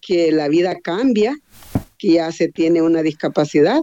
que 0.00 0.32
la 0.32 0.48
vida 0.48 0.74
cambia, 0.82 1.36
que 1.98 2.14
ya 2.14 2.32
se 2.32 2.48
tiene 2.48 2.82
una 2.82 3.02
discapacidad 3.02 3.80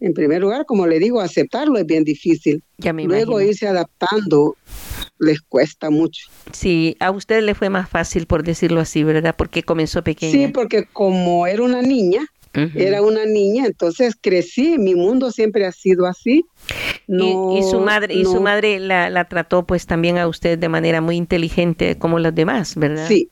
en 0.00 0.14
primer 0.14 0.40
lugar, 0.40 0.64
como 0.66 0.86
le 0.86 0.98
digo, 0.98 1.20
aceptarlo 1.20 1.78
es 1.78 1.86
bien 1.86 2.04
difícil. 2.04 2.62
Luego 2.78 3.40
irse 3.40 3.68
adaptando 3.68 4.56
les 5.18 5.40
cuesta 5.42 5.90
mucho. 5.90 6.28
Sí, 6.52 6.96
a 6.98 7.10
usted 7.10 7.42
le 7.42 7.54
fue 7.54 7.68
más 7.68 7.88
fácil, 7.88 8.26
por 8.26 8.42
decirlo 8.42 8.80
así, 8.80 9.04
¿verdad? 9.04 9.34
Porque 9.36 9.62
comenzó 9.62 10.02
pequeña. 10.02 10.32
Sí, 10.32 10.48
porque 10.48 10.86
como 10.92 11.46
era 11.46 11.62
una 11.62 11.82
niña, 11.82 12.26
era 12.52 13.00
una 13.02 13.26
niña, 13.26 13.66
entonces 13.66 14.16
crecí, 14.20 14.76
mi 14.76 14.96
mundo 14.96 15.30
siempre 15.30 15.66
ha 15.66 15.72
sido 15.72 16.06
así. 16.06 16.44
y, 17.06 17.62
su 17.70 17.80
madre, 17.80 18.14
y 18.14 18.24
su 18.24 18.40
madre 18.40 18.80
la, 18.80 19.08
la, 19.08 19.28
trató 19.28 19.64
pues 19.64 19.86
también 19.86 20.18
a 20.18 20.26
usted 20.26 20.58
de 20.58 20.68
manera 20.68 21.00
muy 21.00 21.16
inteligente 21.16 21.96
como 21.96 22.18
los 22.18 22.34
demás, 22.34 22.74
¿verdad? 22.74 23.06
Sí, 23.06 23.30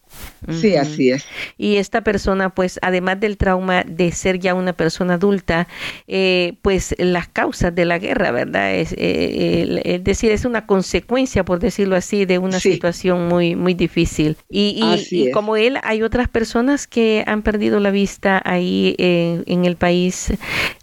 Sí, 0.50 0.76
así 0.76 1.10
es. 1.10 1.24
Y 1.56 1.76
esta 1.76 2.02
persona, 2.02 2.50
pues, 2.50 2.78
además 2.82 3.20
del 3.20 3.36
trauma 3.36 3.84
de 3.84 4.12
ser 4.12 4.38
ya 4.38 4.54
una 4.54 4.72
persona 4.72 5.14
adulta, 5.14 5.68
eh, 6.06 6.54
pues 6.62 6.94
las 6.98 7.28
causas 7.28 7.74
de 7.74 7.84
la 7.84 7.98
guerra, 7.98 8.30
¿verdad? 8.30 8.74
Es, 8.74 8.92
eh, 8.96 9.80
es, 9.84 10.04
decir, 10.04 10.30
es 10.30 10.44
una 10.44 10.66
consecuencia, 10.66 11.44
por 11.44 11.58
decirlo 11.58 11.96
así, 11.96 12.24
de 12.24 12.38
una 12.38 12.60
situación 12.60 13.28
muy, 13.28 13.56
muy 13.56 13.74
difícil. 13.74 14.36
Y, 14.48 14.80
y, 15.10 15.30
como 15.30 15.56
él, 15.56 15.78
hay 15.82 16.02
otras 16.02 16.28
personas 16.28 16.86
que 16.86 17.24
han 17.26 17.42
perdido 17.42 17.80
la 17.80 17.90
vista 17.90 18.40
ahí 18.44 18.94
en, 18.98 19.44
en 19.46 19.64
el 19.64 19.76
país. 19.76 20.32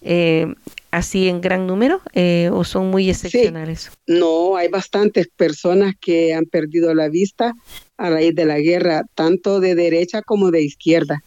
Eh, 0.02 0.54
así 0.96 1.28
en 1.28 1.42
gran 1.42 1.68
número 1.68 2.02
eh, 2.14 2.50
o 2.54 2.64
son 2.64 2.90
muy 2.90 3.10
excepcionales? 3.10 3.92
No, 4.08 4.56
hay 4.56 4.70
bastantes 4.70 5.28
personas 5.28 5.94
que 6.00 6.34
han 6.34 6.46
perdido 6.46 6.94
la 6.94 7.10
vista 7.10 7.54
a 7.98 8.10
raíz 8.10 8.36
de 8.36 8.46
la 8.46 8.60
guerra, 8.60 9.06
tanto 9.16 9.60
de 9.60 9.76
derecha 9.76 10.22
como 10.22 10.52
de 10.52 10.64
izquierda, 10.64 11.24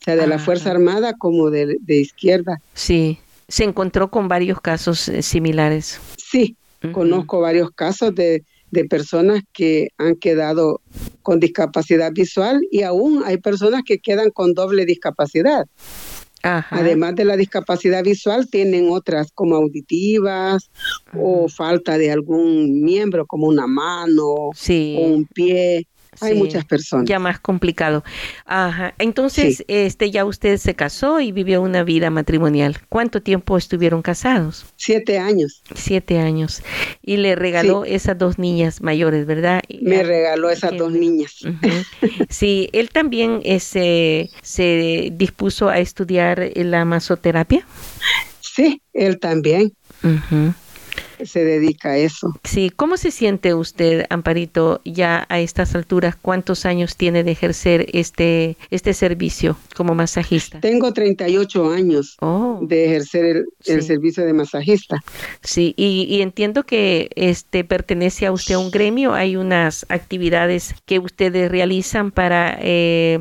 o 0.00 0.04
sea, 0.04 0.16
de 0.16 0.26
la 0.26 0.38
Fuerza 0.38 0.70
Armada 0.70 1.14
como 1.14 1.50
de, 1.50 1.76
izquierda. 1.88 2.60
Sí, 2.74 3.18
se 3.48 3.64
encontró 3.64 4.10
con 4.10 4.28
varios 4.28 4.60
casos 4.60 5.08
eh, 5.08 5.22
similares. 5.22 6.00
Sí, 6.16 6.56
conozco 6.92 7.40
varios 7.40 7.70
casos 7.70 8.14
de, 8.14 8.44
de 8.72 8.84
personas 8.86 9.42
que 9.52 9.88
han 9.98 10.16
quedado 10.16 10.80
con 11.22 11.38
discapacidad 11.38 12.10
visual 12.12 12.60
y 12.70 12.82
aún 12.82 13.22
hay 13.24 13.36
personas 13.36 13.82
que 13.84 13.98
quedan 13.98 14.30
con 14.30 14.54
doble 14.54 14.84
discapacidad. 14.84 15.66
Además 16.42 17.14
de 17.14 17.24
la 17.24 17.36
discapacidad 17.36 18.02
visual, 18.02 18.48
tienen 18.50 18.88
otras 18.90 19.30
como 19.32 19.54
auditivas 19.54 20.70
o 21.16 21.48
falta 21.48 21.98
de 21.98 22.10
algún 22.10 22.82
miembro 22.82 23.26
como 23.26 23.46
una 23.46 23.68
mano 23.68 24.24
o 24.24 24.52
un 24.98 25.24
pie. 25.26 25.86
Hay 26.20 26.34
muchas 26.34 26.64
personas. 26.64 27.08
Ya 27.08 27.18
más 27.18 27.40
complicado. 27.40 28.04
Ajá. 28.44 28.94
Entonces, 28.98 29.64
este, 29.68 30.10
ya 30.10 30.24
usted 30.24 30.58
se 30.58 30.74
casó 30.74 31.20
y 31.20 31.32
vivió 31.32 31.62
una 31.62 31.84
vida 31.84 32.10
matrimonial. 32.10 32.78
¿Cuánto 32.88 33.22
tiempo 33.22 33.56
estuvieron 33.56 34.02
casados? 34.02 34.66
Siete 34.76 35.18
años. 35.18 35.62
Siete 35.74 36.18
años. 36.18 36.62
Y 37.02 37.16
le 37.16 37.34
regaló 37.34 37.84
esas 37.84 38.18
dos 38.18 38.38
niñas 38.38 38.82
mayores, 38.82 39.26
¿verdad? 39.26 39.62
Me 39.80 40.02
regaló 40.02 40.50
esas 40.50 40.76
dos 40.76 40.92
niñas. 40.92 41.36
Sí, 42.28 42.68
él 42.72 42.90
también 42.90 43.40
ese, 43.44 44.30
se 44.42 45.10
dispuso 45.12 45.68
a 45.68 45.78
estudiar 45.78 46.50
la 46.54 46.84
masoterapia. 46.84 47.66
Sí, 48.40 48.82
él 48.92 49.18
también 49.18 49.72
se 51.26 51.44
dedica 51.44 51.90
a 51.90 51.96
eso. 51.96 52.34
Sí, 52.44 52.70
¿cómo 52.74 52.96
se 52.96 53.10
siente 53.10 53.54
usted, 53.54 54.06
Amparito, 54.10 54.80
ya 54.84 55.26
a 55.28 55.40
estas 55.40 55.74
alturas? 55.74 56.16
¿Cuántos 56.20 56.64
años 56.66 56.96
tiene 56.96 57.24
de 57.24 57.32
ejercer 57.32 57.86
este, 57.92 58.56
este 58.70 58.94
servicio 58.94 59.56
como 59.76 59.94
masajista? 59.94 60.60
Tengo 60.60 60.92
38 60.92 61.70
años 61.70 62.16
oh. 62.20 62.58
de 62.62 62.86
ejercer 62.86 63.44
el, 63.64 63.82
servicio 63.82 64.24
de 64.24 64.32
masajista. 64.32 65.02
Sí, 65.42 65.74
y, 65.76 66.20
entiendo 66.22 66.64
que 66.64 67.10
este 67.16 67.64
pertenece 67.64 68.26
a 68.26 68.32
usted 68.32 68.54
a 68.54 68.58
un 68.58 68.70
gremio, 68.70 69.14
hay 69.14 69.36
unas 69.36 69.86
actividades 69.88 70.74
que 70.86 70.98
ustedes 70.98 71.50
realizan 71.50 72.10
para, 72.10 72.58
eh, 72.60 73.18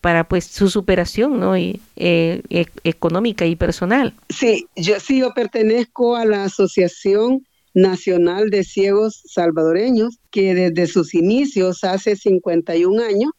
para 0.00 0.24
pues 0.24 0.44
su 0.44 0.68
superación, 0.68 1.40
¿no? 1.40 1.56
Y, 1.56 1.80
eh, 1.96 2.42
e, 2.50 2.66
económica 2.84 3.46
y 3.46 3.56
personal. 3.56 4.14
Sí, 4.28 4.68
yo 4.76 5.00
sí, 5.00 5.20
yo 5.20 5.32
pertenezco 5.34 6.16
a 6.16 6.24
la 6.24 6.44
Asociación 6.44 7.35
Nacional 7.76 8.48
de 8.48 8.64
Ciegos 8.64 9.22
Salvadoreños, 9.26 10.18
que 10.30 10.54
desde 10.54 10.86
sus 10.86 11.12
inicios, 11.12 11.84
hace 11.84 12.16
51 12.16 13.02
años, 13.02 13.30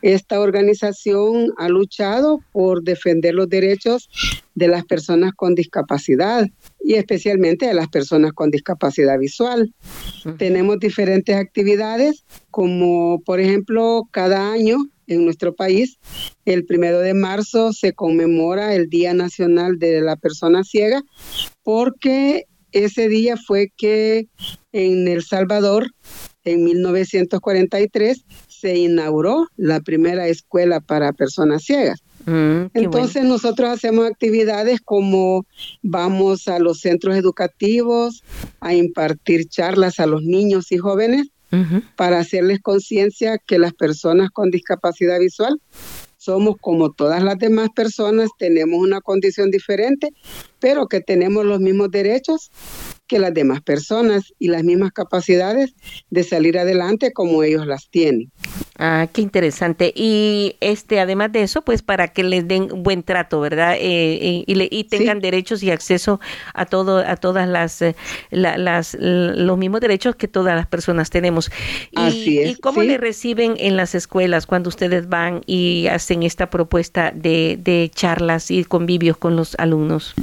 esta 0.00 0.40
organización 0.40 1.52
ha 1.58 1.68
luchado 1.68 2.40
por 2.52 2.82
defender 2.82 3.34
los 3.34 3.50
derechos 3.50 4.08
de 4.54 4.68
las 4.68 4.86
personas 4.86 5.32
con 5.36 5.54
discapacidad 5.54 6.48
y 6.82 6.94
especialmente 6.94 7.66
de 7.66 7.74
las 7.74 7.88
personas 7.88 8.32
con 8.32 8.50
discapacidad 8.50 9.18
visual. 9.18 9.74
Tenemos 10.38 10.78
diferentes 10.78 11.36
actividades, 11.36 12.24
como 12.50 13.20
por 13.26 13.40
ejemplo, 13.40 14.08
cada 14.10 14.52
año 14.52 14.78
en 15.06 15.26
nuestro 15.26 15.54
país. 15.54 15.98
El 16.46 16.64
primero 16.64 17.00
de 17.00 17.12
marzo 17.12 17.74
se 17.74 17.92
conmemora 17.92 18.74
el 18.74 18.88
Día 18.88 19.12
Nacional 19.12 19.78
de 19.78 20.00
la 20.00 20.16
Persona 20.16 20.64
Ciega 20.64 21.02
porque 21.62 22.46
ese 22.72 23.08
día 23.08 23.36
fue 23.36 23.72
que 23.76 24.26
en 24.72 25.08
El 25.08 25.22
Salvador, 25.22 25.86
en 26.44 26.64
1943, 26.64 28.24
se 28.48 28.76
inauguró 28.76 29.48
la 29.56 29.80
primera 29.80 30.28
escuela 30.28 30.80
para 30.80 31.12
personas 31.12 31.64
ciegas. 31.64 32.02
Mm, 32.26 32.66
Entonces 32.74 33.24
nosotros 33.24 33.68
hacemos 33.70 34.06
actividades 34.06 34.80
como 34.80 35.44
vamos 35.82 36.46
a 36.46 36.58
los 36.60 36.80
centros 36.80 37.16
educativos 37.16 38.22
a 38.60 38.74
impartir 38.74 39.48
charlas 39.48 39.98
a 39.98 40.06
los 40.06 40.22
niños 40.22 40.70
y 40.70 40.78
jóvenes 40.78 41.28
para 41.96 42.18
hacerles 42.18 42.60
conciencia 42.60 43.36
que 43.36 43.58
las 43.58 43.74
personas 43.74 44.30
con 44.30 44.50
discapacidad 44.50 45.18
visual 45.20 45.60
somos 46.22 46.54
como 46.60 46.92
todas 46.92 47.22
las 47.22 47.36
demás 47.36 47.68
personas, 47.74 48.30
tenemos 48.38 48.78
una 48.78 49.00
condición 49.00 49.50
diferente, 49.50 50.12
pero 50.62 50.86
que 50.86 51.00
tenemos 51.00 51.44
los 51.44 51.58
mismos 51.58 51.90
derechos 51.90 52.52
que 53.08 53.18
las 53.18 53.34
demás 53.34 53.60
personas 53.60 54.32
y 54.38 54.48
las 54.48 54.62
mismas 54.62 54.92
capacidades 54.92 55.74
de 56.08 56.22
salir 56.22 56.56
adelante 56.56 57.12
como 57.12 57.42
ellos 57.42 57.66
las 57.66 57.90
tienen. 57.90 58.30
Ah, 58.78 59.06
qué 59.12 59.20
interesante. 59.20 59.92
Y 59.94 60.56
este, 60.60 60.98
además 60.98 61.30
de 61.30 61.42
eso, 61.42 61.62
pues 61.62 61.82
para 61.82 62.08
que 62.08 62.22
les 62.22 62.48
den 62.48 62.68
buen 62.82 63.02
trato, 63.02 63.40
¿verdad? 63.40 63.74
Eh, 63.74 63.80
eh, 63.82 64.44
y, 64.46 64.78
y, 64.78 64.84
tengan 64.84 65.20
derechos 65.20 65.62
y 65.62 65.70
acceso 65.70 66.20
a 66.54 66.64
todo, 66.64 66.98
a 66.98 67.16
todas 67.16 67.46
las, 67.46 67.82
eh, 67.82 67.96
las, 68.30 68.96
los 68.98 69.58
mismos 69.58 69.80
derechos 69.80 70.16
que 70.16 70.26
todas 70.26 70.56
las 70.56 70.66
personas 70.66 71.10
tenemos. 71.10 71.50
Y, 71.90 72.00
Así 72.00 72.38
es, 72.38 72.50
¿Y 72.52 72.54
cómo 72.60 72.82
le 72.82 72.98
reciben 72.98 73.56
en 73.58 73.76
las 73.76 73.94
escuelas 73.94 74.46
cuando 74.46 74.68
ustedes 74.68 75.08
van 75.08 75.42
y 75.46 75.88
hacen 75.88 76.22
esta 76.22 76.48
propuesta 76.48 77.12
de, 77.14 77.58
de 77.60 77.90
charlas 77.94 78.50
y 78.50 78.64
convivios 78.64 79.16
con 79.16 79.36
los 79.36 79.54
alumnos? 79.56 80.14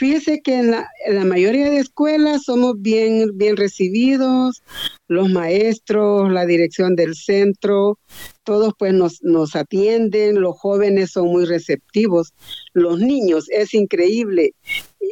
Fíjese 0.00 0.40
que 0.40 0.54
en 0.54 0.70
la, 0.70 0.88
mayoría 1.26 1.68
de 1.68 1.76
escuelas 1.76 2.44
somos 2.44 2.80
bien, 2.80 3.32
bien 3.34 3.58
recibidos, 3.58 4.62
los 5.08 5.28
maestros, 5.28 6.32
la 6.32 6.46
dirección 6.46 6.96
del 6.96 7.14
centro, 7.14 7.98
todos 8.42 8.72
pues 8.78 8.94
nos, 8.94 9.22
nos 9.22 9.54
atienden, 9.54 10.40
los 10.40 10.58
jóvenes 10.58 11.10
son 11.10 11.26
muy 11.26 11.44
receptivos, 11.44 12.32
los 12.72 12.98
niños, 12.98 13.50
es 13.50 13.74
increíble, 13.74 14.54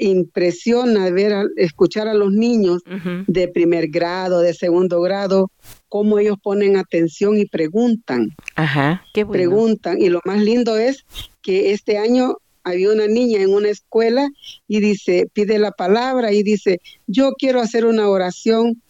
impresiona 0.00 1.10
ver, 1.10 1.34
escuchar 1.58 2.08
a 2.08 2.14
los 2.14 2.32
niños 2.32 2.80
de 3.26 3.48
primer 3.48 3.88
grado, 3.88 4.40
de 4.40 4.54
segundo 4.54 5.02
grado, 5.02 5.50
cómo 5.90 6.18
ellos 6.18 6.38
ponen 6.42 6.78
atención 6.78 7.36
y 7.36 7.44
preguntan. 7.44 8.30
Ajá, 8.54 9.04
qué 9.12 9.24
bueno. 9.24 9.32
Preguntan, 9.38 10.00
y 10.00 10.08
lo 10.08 10.22
más 10.24 10.40
lindo 10.40 10.78
es 10.78 11.04
que 11.42 11.72
este 11.72 11.98
año 11.98 12.38
había 12.70 12.90
una 12.90 13.06
niña 13.06 13.40
en 13.40 13.52
una 13.52 13.68
escuela 13.68 14.28
y 14.66 14.80
dice, 14.80 15.28
pide 15.32 15.58
la 15.58 15.72
palabra 15.72 16.32
y 16.32 16.42
dice, 16.42 16.80
yo 17.06 17.32
quiero 17.38 17.60
hacer 17.60 17.84
una 17.86 18.08
oración 18.08 18.82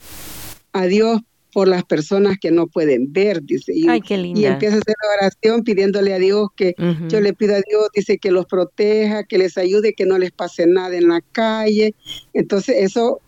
a 0.72 0.86
Dios 0.86 1.20
por 1.52 1.66
las 1.66 1.84
personas 1.84 2.36
que 2.40 2.50
no 2.50 2.66
pueden 2.66 3.12
ver, 3.12 3.42
dice. 3.42 3.72
Y, 3.74 3.88
Ay, 3.88 4.00
qué 4.00 4.16
linda. 4.16 4.40
y 4.40 4.44
empieza 4.44 4.76
a 4.76 4.78
hacer 4.78 4.94
la 5.02 5.26
oración 5.26 5.64
pidiéndole 5.64 6.12
a 6.12 6.18
Dios 6.18 6.48
que 6.54 6.74
yo 7.08 7.20
le 7.20 7.32
pido 7.32 7.54
a 7.54 7.60
Dios, 7.68 7.88
dice 7.94 8.18
que 8.18 8.30
los 8.30 8.46
proteja, 8.46 9.24
que 9.24 9.38
les 9.38 9.56
ayude, 9.58 9.94
que 9.94 10.04
no 10.06 10.18
les 10.18 10.30
pase 10.30 10.66
nada 10.66 10.96
en 10.96 11.08
la 11.08 11.20
calle. 11.32 11.94
Entonces 12.32 12.76
eso 12.78 13.20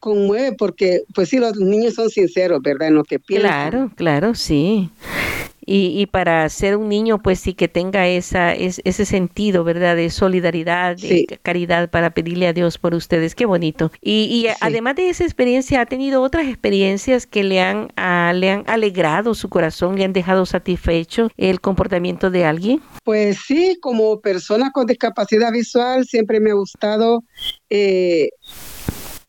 conmueve 0.00 0.56
porque, 0.56 1.02
pues 1.14 1.28
sí, 1.28 1.38
los 1.38 1.56
niños 1.56 1.94
son 1.94 2.10
sinceros, 2.10 2.60
¿verdad? 2.62 2.88
En 2.88 2.94
lo 2.94 3.04
que 3.04 3.18
piensan. 3.18 3.50
Claro, 3.50 3.92
claro, 3.96 4.34
sí 4.34 4.90
y, 5.68 6.00
y, 6.00 6.06
para 6.06 6.48
ser 6.48 6.76
un 6.76 6.88
niño 6.88 7.22
pues 7.22 7.40
sí 7.40 7.52
que 7.52 7.68
tenga 7.68 8.08
esa 8.08 8.54
ese 8.54 9.04
sentido 9.04 9.64
verdad 9.64 9.96
de 9.96 10.08
solidaridad 10.10 10.96
de 10.96 11.26
caridad 11.42 11.90
para 11.90 12.10
pedirle 12.10 12.46
a 12.46 12.52
Dios 12.52 12.78
por 12.78 12.94
ustedes. 12.94 13.34
Qué 13.34 13.44
bonito. 13.44 13.92
Y, 14.00 14.24
y 14.24 14.46
además 14.60 14.96
de 14.96 15.10
esa 15.10 15.24
experiencia 15.24 15.82
ha 15.82 15.86
tenido 15.86 16.22
otras 16.22 16.46
experiencias 16.46 17.26
que 17.26 17.44
le 17.44 17.60
han 17.60 17.88
le 18.40 18.50
han 18.50 18.64
alegrado 18.66 19.34
su 19.34 19.48
corazón 19.48 19.96
le 19.96 20.04
han 20.04 20.12
dejado 20.12 20.46
satisfecho 20.46 21.30
el 21.36 21.60
comportamiento 21.60 22.30
de 22.30 22.44
alguien 22.44 22.80
pues 23.04 23.38
sí 23.46 23.76
como 23.80 24.20
persona 24.20 24.70
con 24.72 24.86
discapacidad 24.86 25.52
visual 25.52 26.06
siempre 26.06 26.40
me 26.40 26.50
ha 26.50 26.54
gustado 26.54 27.24
eh, 27.70 28.30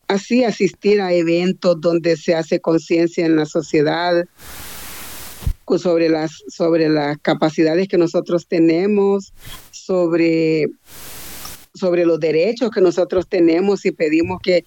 así 0.08 0.44
asistir 0.44 1.00
a 1.00 1.12
eventos 1.12 1.80
donde 1.80 2.16
se 2.16 2.34
hace 2.34 2.60
conciencia 2.60 3.26
en 3.26 3.36
la 3.36 3.46
sociedad 3.46 4.24
sobre 5.78 6.08
las, 6.08 6.42
sobre 6.48 6.88
las 6.88 7.18
capacidades 7.18 7.88
que 7.88 7.98
nosotros 7.98 8.46
tenemos, 8.46 9.32
sobre, 9.70 10.68
sobre 11.74 12.04
los 12.04 12.20
derechos 12.20 12.70
que 12.70 12.80
nosotros 12.80 13.28
tenemos 13.28 13.84
y 13.86 13.92
pedimos 13.92 14.40
que, 14.42 14.64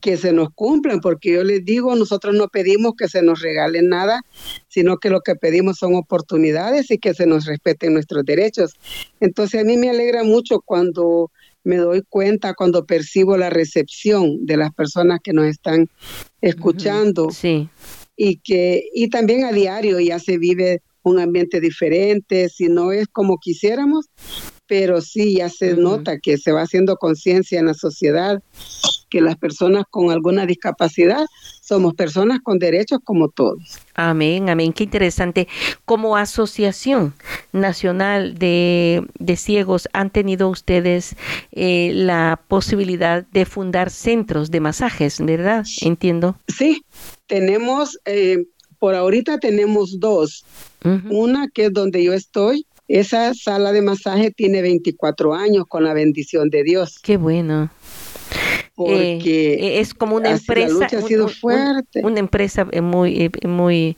que 0.00 0.16
se 0.16 0.32
nos 0.32 0.50
cumplan, 0.54 1.00
porque 1.00 1.32
yo 1.32 1.44
les 1.44 1.64
digo, 1.64 1.96
nosotros 1.96 2.34
no 2.34 2.48
pedimos 2.48 2.94
que 2.94 3.08
se 3.08 3.22
nos 3.22 3.40
regalen 3.40 3.88
nada, 3.88 4.20
sino 4.68 4.98
que 4.98 5.08
lo 5.08 5.22
que 5.22 5.34
pedimos 5.34 5.78
son 5.78 5.94
oportunidades 5.94 6.90
y 6.90 6.98
que 6.98 7.14
se 7.14 7.26
nos 7.26 7.46
respeten 7.46 7.94
nuestros 7.94 8.24
derechos. 8.24 8.74
Entonces 9.20 9.62
a 9.62 9.64
mí 9.64 9.76
me 9.76 9.88
alegra 9.88 10.22
mucho 10.22 10.60
cuando 10.60 11.30
me 11.62 11.76
doy 11.76 12.02
cuenta, 12.06 12.52
cuando 12.52 12.84
percibo 12.84 13.38
la 13.38 13.48
recepción 13.48 14.44
de 14.44 14.58
las 14.58 14.74
personas 14.74 15.20
que 15.24 15.32
nos 15.32 15.46
están 15.46 15.88
escuchando. 16.42 17.30
Sí 17.30 17.70
y 18.16 18.36
que 18.38 18.84
y 18.94 19.08
también 19.08 19.44
a 19.44 19.52
diario 19.52 20.00
ya 20.00 20.18
se 20.18 20.38
vive 20.38 20.82
un 21.02 21.18
ambiente 21.18 21.60
diferente, 21.60 22.48
si 22.48 22.68
no 22.68 22.90
es 22.92 23.06
como 23.08 23.38
quisiéramos, 23.38 24.06
pero 24.66 25.00
sí 25.00 25.36
ya 25.36 25.48
se 25.48 25.76
nota 25.76 26.18
que 26.18 26.38
se 26.38 26.52
va 26.52 26.62
haciendo 26.62 26.96
conciencia 26.96 27.60
en 27.60 27.66
la 27.66 27.74
sociedad 27.74 28.42
que 29.10 29.20
las 29.20 29.36
personas 29.36 29.84
con 29.90 30.10
alguna 30.10 30.44
discapacidad 30.44 31.24
somos 31.60 31.94
personas 31.94 32.40
con 32.42 32.58
derechos 32.58 32.98
como 33.04 33.28
todos. 33.28 33.78
Amén, 33.94 34.48
amén, 34.48 34.72
qué 34.72 34.84
interesante. 34.84 35.46
Como 35.84 36.16
Asociación 36.16 37.14
Nacional 37.52 38.34
de, 38.34 39.06
de 39.18 39.36
Ciegos, 39.36 39.88
¿han 39.92 40.10
tenido 40.10 40.48
ustedes 40.48 41.16
eh, 41.52 41.92
la 41.94 42.42
posibilidad 42.48 43.24
de 43.24 43.46
fundar 43.46 43.90
centros 43.90 44.50
de 44.50 44.60
masajes, 44.60 45.24
verdad? 45.24 45.64
Entiendo. 45.80 46.36
Sí, 46.48 46.84
tenemos, 47.26 47.98
eh, 48.04 48.44
por 48.78 48.94
ahorita 48.94 49.38
tenemos 49.38 50.00
dos. 50.00 50.44
Una 51.08 51.48
que 51.48 51.66
es 51.66 51.72
donde 51.72 52.04
yo 52.04 52.12
estoy, 52.12 52.66
esa 52.88 53.32
sala 53.34 53.72
de 53.72 53.82
masaje 53.82 54.30
tiene 54.30 54.62
24 54.62 55.34
años 55.34 55.64
con 55.68 55.84
la 55.84 55.94
bendición 55.94 56.50
de 56.50 56.62
Dios. 56.62 56.98
Qué 57.02 57.16
bueno. 57.16 57.70
Porque 58.74 59.54
eh, 59.54 59.80
es 59.80 59.94
como 59.94 60.16
una 60.16 60.32
empresa, 60.32 60.74
la 60.74 60.80
lucha 60.80 60.98
ha 60.98 61.02
sido 61.02 61.28
fuerte. 61.28 62.00
una 62.02 62.18
empresa 62.18 62.66
eh, 62.72 62.80
muy, 62.80 63.30
muy, 63.46 63.96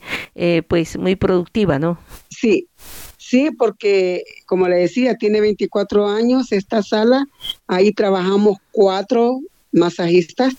pues 0.68 0.98
muy 0.98 1.16
productiva, 1.16 1.78
¿no? 1.78 1.98
Sí, 2.28 2.68
sí, 3.16 3.50
porque 3.56 4.22
como 4.44 4.68
le 4.68 4.76
decía, 4.76 5.14
tiene 5.14 5.40
24 5.40 6.08
años 6.08 6.52
esta 6.52 6.82
sala. 6.82 7.26
Ahí 7.66 7.92
trabajamos 7.92 8.58
cuatro 8.70 9.40
masajistas 9.72 10.54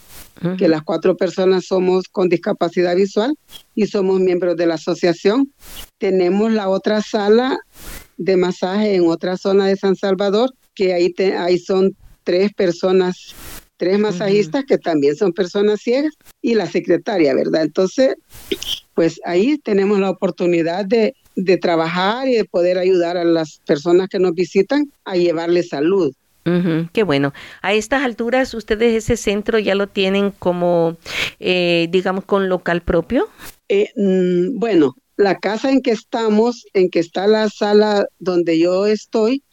que 0.57 0.67
las 0.67 0.83
cuatro 0.83 1.17
personas 1.17 1.65
somos 1.65 2.07
con 2.07 2.29
discapacidad 2.29 2.95
visual 2.95 3.35
y 3.73 3.87
somos 3.87 4.19
miembros 4.19 4.55
de 4.55 4.67
la 4.67 4.75
asociación. 4.75 5.51
Tenemos 5.97 6.51
la 6.51 6.69
otra 6.69 7.01
sala 7.01 7.59
de 8.17 8.37
masaje 8.37 8.95
en 8.95 9.07
otra 9.07 9.37
zona 9.37 9.67
de 9.67 9.75
San 9.75 9.95
Salvador, 9.95 10.53
que 10.73 10.93
ahí, 10.93 11.13
ahí 11.37 11.57
son 11.57 11.95
tres 12.23 12.53
personas, 12.53 13.35
tres 13.77 13.99
masajistas 13.99 14.65
que 14.65 14.77
también 14.77 15.15
son 15.15 15.33
personas 15.33 15.81
ciegas 15.81 16.13
y 16.41 16.55
la 16.55 16.67
secretaria, 16.67 17.33
¿verdad? 17.33 17.63
Entonces, 17.63 18.15
pues 18.93 19.19
ahí 19.25 19.57
tenemos 19.59 19.99
la 19.99 20.09
oportunidad 20.09 20.85
de, 20.85 21.15
de 21.35 21.57
trabajar 21.57 22.27
y 22.27 22.35
de 22.35 22.45
poder 22.45 22.77
ayudar 22.77 23.17
a 23.17 23.23
las 23.23 23.59
personas 23.65 24.07
que 24.09 24.19
nos 24.19 24.33
visitan 24.33 24.91
a 25.05 25.15
llevarles 25.15 25.69
salud 25.69 26.13
qué 26.93 27.03
bueno. 27.03 27.33
A 27.61 27.73
estas 27.73 28.03
alturas, 28.03 28.53
¿ustedes 28.53 28.95
ese 28.95 29.17
centro 29.17 29.59
ya 29.59 29.75
lo 29.75 29.87
tienen 29.87 30.31
como, 30.31 30.97
eh, 31.39 31.87
digamos, 31.89 32.25
con 32.25 32.49
local 32.49 32.81
propio? 32.81 33.27
Eh, 33.69 33.89
mm, 33.95 34.57
bueno, 34.57 34.95
la 35.17 35.37
casa 35.39 35.71
en 35.71 35.81
que 35.81 35.91
estamos, 35.91 36.65
en 36.73 36.89
que 36.89 36.99
está 36.99 37.27
la 37.27 37.49
sala 37.49 38.05
donde 38.19 38.59
yo 38.59 38.85
estoy, 38.85 39.43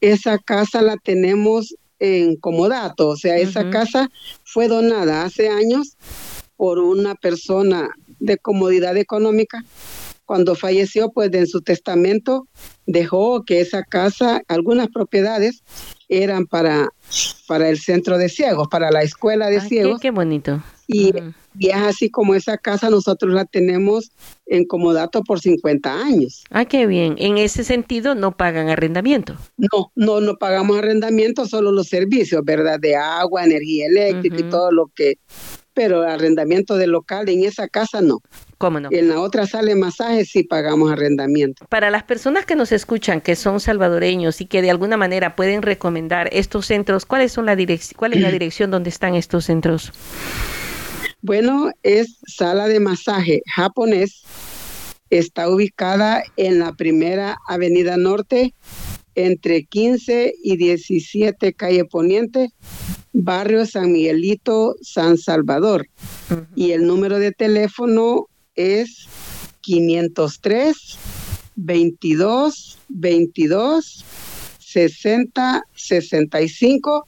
esa 0.00 0.38
casa 0.38 0.82
la 0.82 0.96
tenemos 0.96 1.74
en 1.98 2.36
comodato, 2.36 3.10
o 3.10 3.16
sea, 3.16 3.36
esa 3.36 3.70
casa 3.70 4.08
fue 4.42 4.66
donada 4.66 5.22
hace 5.22 5.48
años 5.48 5.96
por 6.56 6.80
una 6.80 7.14
persona 7.14 7.90
de 8.18 8.38
comodidad 8.38 8.96
económica 8.96 9.64
cuando 10.24 10.54
falleció, 10.54 11.10
pues 11.10 11.30
en 11.34 11.46
su 11.46 11.60
testamento 11.60 12.48
dejó 12.86 13.44
que 13.44 13.60
esa 13.60 13.82
casa, 13.82 14.40
algunas 14.48 14.88
propiedades 14.88 15.62
eran 16.08 16.46
para, 16.46 16.88
para 17.46 17.68
el 17.68 17.78
centro 17.78 18.18
de 18.18 18.28
ciegos, 18.28 18.68
para 18.68 18.90
la 18.90 19.02
escuela 19.02 19.48
de 19.48 19.60
ciegos. 19.60 20.00
Qué, 20.00 20.10
bonito. 20.10 20.62
Y, 20.92 21.12
es 21.58 21.74
así 21.74 22.10
como 22.10 22.34
esa 22.34 22.56
casa 22.56 22.88
nosotros 22.88 23.32
la 23.32 23.44
tenemos 23.44 24.10
en 24.46 24.64
comodato 24.64 25.22
por 25.22 25.40
50 25.40 25.92
años. 25.92 26.44
Ah, 26.50 26.64
qué 26.64 26.86
bien. 26.86 27.16
En 27.18 27.36
ese 27.36 27.62
sentido 27.62 28.14
no 28.14 28.36
pagan 28.36 28.70
arrendamiento. 28.70 29.36
No, 29.56 29.92
no, 29.94 30.20
no 30.20 30.36
pagamos 30.36 30.78
arrendamiento, 30.78 31.46
solo 31.46 31.70
los 31.70 31.88
servicios, 31.88 32.42
¿verdad? 32.44 32.80
De 32.80 32.96
agua, 32.96 33.44
energía 33.44 33.86
eléctrica 33.86 34.36
y 34.38 34.44
todo 34.44 34.72
lo 34.72 34.86
que 34.94 35.18
pero 35.74 36.02
arrendamiento 36.02 36.76
de 36.76 36.86
local 36.86 37.28
en 37.28 37.44
esa 37.44 37.68
casa 37.68 38.00
no. 38.00 38.20
¿Cómo 38.58 38.78
no? 38.78 38.88
En 38.92 39.08
la 39.08 39.20
otra 39.20 39.46
sala 39.46 39.68
de 39.68 39.74
masaje 39.74 40.24
sí 40.24 40.44
pagamos 40.44 40.92
arrendamiento. 40.92 41.64
Para 41.68 41.90
las 41.90 42.04
personas 42.04 42.46
que 42.46 42.54
nos 42.54 42.72
escuchan, 42.72 43.20
que 43.20 43.36
son 43.36 43.60
salvadoreños 43.60 44.40
y 44.40 44.46
que 44.46 44.62
de 44.62 44.70
alguna 44.70 44.96
manera 44.96 45.34
pueden 45.34 45.62
recomendar 45.62 46.28
estos 46.32 46.66
centros, 46.66 47.06
¿cuáles 47.06 47.32
son 47.32 47.46
la 47.46 47.56
cuál 47.96 48.12
es 48.12 48.20
la 48.20 48.30
dirección 48.32 48.70
donde 48.70 48.90
están 48.90 49.14
estos 49.14 49.46
centros? 49.46 49.92
Bueno, 51.24 51.70
es 51.84 52.18
sala 52.26 52.66
de 52.66 52.80
masaje 52.80 53.42
japonés. 53.46 54.22
Está 55.08 55.48
ubicada 55.48 56.24
en 56.36 56.58
la 56.58 56.72
primera 56.72 57.38
avenida 57.46 57.96
norte, 57.96 58.54
entre 59.14 59.64
15 59.64 60.34
y 60.42 60.56
17 60.56 61.52
calle 61.52 61.84
Poniente, 61.84 62.50
barrio 63.12 63.64
San 63.66 63.92
Miguelito, 63.92 64.74
San 64.82 65.16
Salvador. 65.16 65.86
Y 66.56 66.72
el 66.72 66.88
número 66.88 67.20
de 67.20 67.30
teléfono 67.30 68.26
es 68.56 69.06
503 69.60 70.98
22 71.54 72.78
22 72.88 74.04
60 74.58 75.62
65 75.72 77.06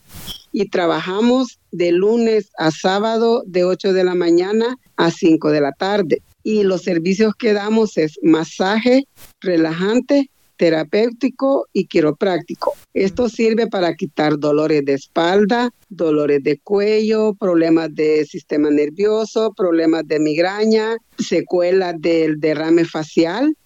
y 0.53 0.69
trabajamos 0.69 1.59
de 1.75 1.91
lunes 1.91 2.51
a 2.57 2.71
sábado 2.71 3.43
de 3.47 3.65
8 3.65 3.93
de 3.93 4.05
la 4.05 4.15
mañana 4.15 4.77
a 4.97 5.11
5 5.11 5.51
de 5.51 5.61
la 5.61 5.73
tarde. 5.73 6.23
Y 6.45 6.63
los 6.63 6.83
servicios 6.83 7.35
que 7.37 7.53
damos 7.53 7.99
es 7.99 8.19
masaje 8.23 9.09
relajante, 9.41 10.31
terapéutico 10.57 11.67
y 11.73 11.87
quiropráctico. 11.87 12.75
Esto 12.93 13.29
sirve 13.29 13.67
para 13.67 13.95
quitar 13.95 14.39
dolores 14.39 14.85
de 14.85 14.93
espalda, 14.93 15.71
dolores 15.89 16.45
de 16.45 16.59
cuello, 16.59 17.35
problemas 17.35 17.93
de 17.93 18.25
sistema 18.25 18.71
nervioso, 18.71 19.53
problemas 19.57 20.07
de 20.07 20.21
migraña, 20.21 20.97
secuelas 21.19 21.95
del 21.99 22.39
derrame 22.39 22.85
facial, 22.85 23.57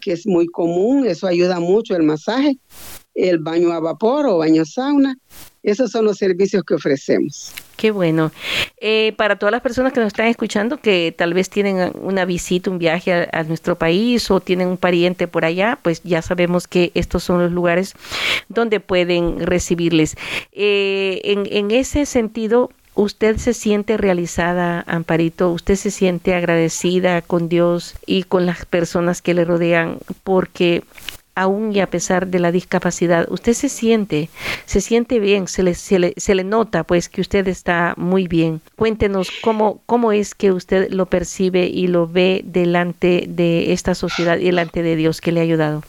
que 0.00 0.12
es 0.12 0.26
muy 0.26 0.46
común, 0.46 1.06
eso 1.06 1.28
ayuda 1.28 1.60
mucho 1.60 1.94
el 1.94 2.02
masaje, 2.02 2.58
el 3.14 3.38
baño 3.38 3.72
a 3.72 3.80
vapor 3.80 4.26
o 4.26 4.38
baño 4.38 4.64
sauna. 4.64 5.16
Esos 5.62 5.90
son 5.90 6.04
los 6.04 6.18
servicios 6.18 6.62
que 6.62 6.74
ofrecemos. 6.74 7.52
Qué 7.76 7.90
bueno. 7.90 8.32
Eh, 8.78 9.14
para 9.16 9.38
todas 9.38 9.50
las 9.50 9.62
personas 9.62 9.94
que 9.94 10.00
nos 10.00 10.08
están 10.08 10.26
escuchando, 10.26 10.76
que 10.76 11.14
tal 11.16 11.32
vez 11.32 11.48
tienen 11.48 11.90
una 12.02 12.26
visita, 12.26 12.70
un 12.70 12.78
viaje 12.78 13.28
a, 13.32 13.42
nuestro 13.44 13.76
país 13.76 14.30
o 14.30 14.40
tienen 14.40 14.68
un 14.68 14.76
pariente 14.76 15.26
por 15.26 15.46
allá, 15.46 15.78
pues 15.80 16.02
ya 16.02 16.20
sabemos 16.20 16.68
que 16.68 16.92
estos 16.94 17.24
son 17.24 17.40
los 17.40 17.50
lugares 17.50 17.94
donde 18.50 18.78
pueden 18.80 19.40
recibirles. 19.40 20.16
Eh, 20.52 21.22
en, 21.24 21.46
en 21.50 21.70
ese 21.70 22.06
sentido, 22.06 22.70
¿Usted 22.96 23.38
se 23.38 23.54
siente 23.54 23.96
realizada, 23.96 24.84
Amparito? 24.86 25.50
¿Usted 25.50 25.74
se 25.74 25.90
siente 25.90 26.32
agradecida 26.32 27.22
con 27.22 27.48
Dios 27.48 27.96
y 28.06 28.22
con 28.22 28.46
las 28.46 28.66
personas 28.66 29.20
que 29.20 29.34
le 29.34 29.44
rodean? 29.44 29.98
Porque 30.22 30.84
aún 31.34 31.74
y 31.74 31.80
a 31.80 31.90
pesar 31.90 32.28
de 32.28 32.38
la 32.38 32.52
discapacidad, 32.52 33.26
usted 33.30 33.54
se 33.54 33.68
siente, 33.68 34.28
se 34.66 34.80
siente 34.80 35.18
bien, 35.18 35.48
se 35.48 35.62
le, 35.62 35.74
se 35.74 35.98
le, 35.98 36.14
se 36.16 36.34
le 36.34 36.44
nota 36.44 36.84
pues 36.84 37.08
que 37.08 37.20
usted 37.20 37.46
está 37.48 37.94
muy 37.96 38.28
bien. 38.28 38.60
Cuéntenos 38.76 39.30
cómo, 39.42 39.82
cómo 39.86 40.12
es 40.12 40.34
que 40.34 40.52
usted 40.52 40.90
lo 40.90 41.06
percibe 41.06 41.66
y 41.66 41.86
lo 41.86 42.06
ve 42.06 42.42
delante 42.44 43.24
de 43.28 43.72
esta 43.72 43.94
sociedad 43.94 44.38
y 44.38 44.44
delante 44.44 44.82
de 44.82 44.96
Dios 44.96 45.20
que 45.20 45.32
le 45.32 45.40
ha 45.40 45.42
ayudado. 45.42 45.82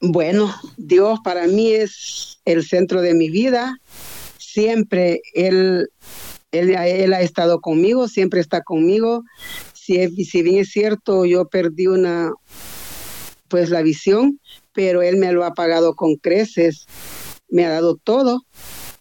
Bueno, 0.00 0.54
Dios 0.76 1.18
para 1.24 1.46
mí 1.46 1.72
es 1.72 2.38
el 2.44 2.64
centro 2.64 3.00
de 3.00 3.14
mi 3.14 3.30
vida. 3.30 3.78
Siempre 4.38 5.22
Él, 5.32 5.88
él, 6.52 6.70
él 6.76 7.14
ha 7.14 7.22
estado 7.22 7.60
conmigo, 7.60 8.08
siempre 8.08 8.40
está 8.40 8.62
conmigo. 8.62 9.24
Si, 9.72 10.24
si 10.24 10.42
bien 10.42 10.58
es 10.60 10.70
cierto, 10.70 11.24
yo 11.24 11.46
perdí 11.46 11.86
una, 11.86 12.32
pues 13.54 13.70
la 13.70 13.82
visión, 13.82 14.40
pero 14.72 15.00
Él 15.00 15.16
me 15.16 15.30
lo 15.30 15.44
ha 15.44 15.54
pagado 15.54 15.94
con 15.94 16.16
creces, 16.16 16.86
me 17.48 17.64
ha 17.64 17.68
dado 17.68 17.94
todo, 17.94 18.42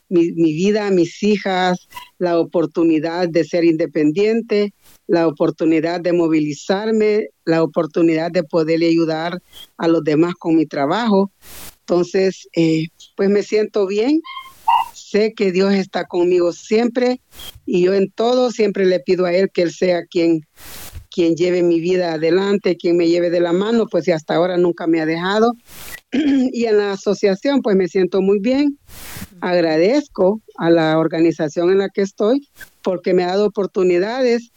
mi, 0.10 0.32
vida, 0.32 0.92
mis 0.92 1.24
hijas, 1.24 1.90
la 2.20 2.38
oportunidad 2.38 3.28
de 3.28 3.46
ser 3.46 3.64
independiente, 3.64 4.76
la 5.08 5.28
oportunidad 5.28 6.02
de 6.02 6.14
movilizarme, 6.14 7.30
la 7.46 7.64
oportunidad 7.64 8.30
de 8.30 8.44
poderle 8.44 8.90
ayudar 8.90 9.42
a 9.78 9.88
los 9.88 10.04
demás 10.04 10.36
con 10.36 10.56
mi 10.56 10.68
trabajo. 10.68 11.32
Entonces, 11.80 12.48
eh, 12.56 12.90
pues 13.18 13.32
me 13.32 13.42
siento 13.42 13.88
bien, 13.88 14.22
sé 14.94 15.34
que 15.34 15.52
Dios 15.52 15.74
está 15.74 16.06
conmigo 16.06 16.54
siempre 16.54 17.22
y 17.66 17.86
yo 17.86 17.96
en 17.96 18.12
todo 18.12 18.52
siempre 18.52 18.86
le 18.86 19.00
pido 19.00 19.26
a 19.26 19.34
Él 19.34 19.50
que 19.52 19.64
Él 19.64 19.72
sea 19.72 20.06
quien 20.06 20.46
quien 21.14 21.36
lleve 21.36 21.62
mi 21.62 21.80
vida 21.80 22.14
adelante, 22.14 22.76
quien 22.76 22.98
me 22.98 23.08
lleve 23.08 23.30
de 23.30 23.40
la 23.40 23.54
mano, 23.54 23.86
pues 23.86 24.08
y 24.08 24.12
hasta 24.12 24.34
ahora 24.34 24.58
nunca 24.58 24.88
me 24.88 25.00
ha 25.00 25.06
dejado. 25.06 25.54
y 26.12 26.66
en 26.66 26.80
la 26.80 26.94
asociación, 26.94 27.62
pues 27.62 27.76
me 27.76 27.88
siento 27.88 28.22
muy 28.22 28.40
bien. 28.40 28.80
Agradezco 29.40 30.42
a 30.58 30.72
la 30.72 30.98
organización 30.98 31.70
en 31.70 31.78
la 31.78 31.90
que 31.90 32.02
estoy 32.02 32.48
porque 32.82 33.14
me 33.14 33.24
ha 33.24 33.28
dado 33.28 33.46
oportunidades 33.46 34.52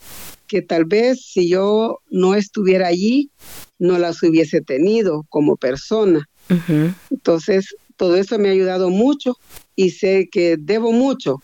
que 0.46 0.62
tal 0.62 0.86
vez 0.86 1.20
si 1.30 1.48
yo 1.48 1.98
no 2.10 2.34
estuviera 2.34 2.86
allí, 2.86 3.30
no 3.78 3.98
las 3.98 4.22
hubiese 4.22 4.62
tenido 4.62 5.26
como 5.28 5.56
persona. 5.56 6.26
Entonces, 7.10 7.74
todo 7.96 8.16
eso 8.16 8.38
me 8.38 8.48
ha 8.48 8.52
ayudado 8.52 8.88
mucho 8.88 9.36
y 9.74 9.90
sé 9.90 10.28
que 10.30 10.56
debo 10.58 10.92
mucho 10.92 11.42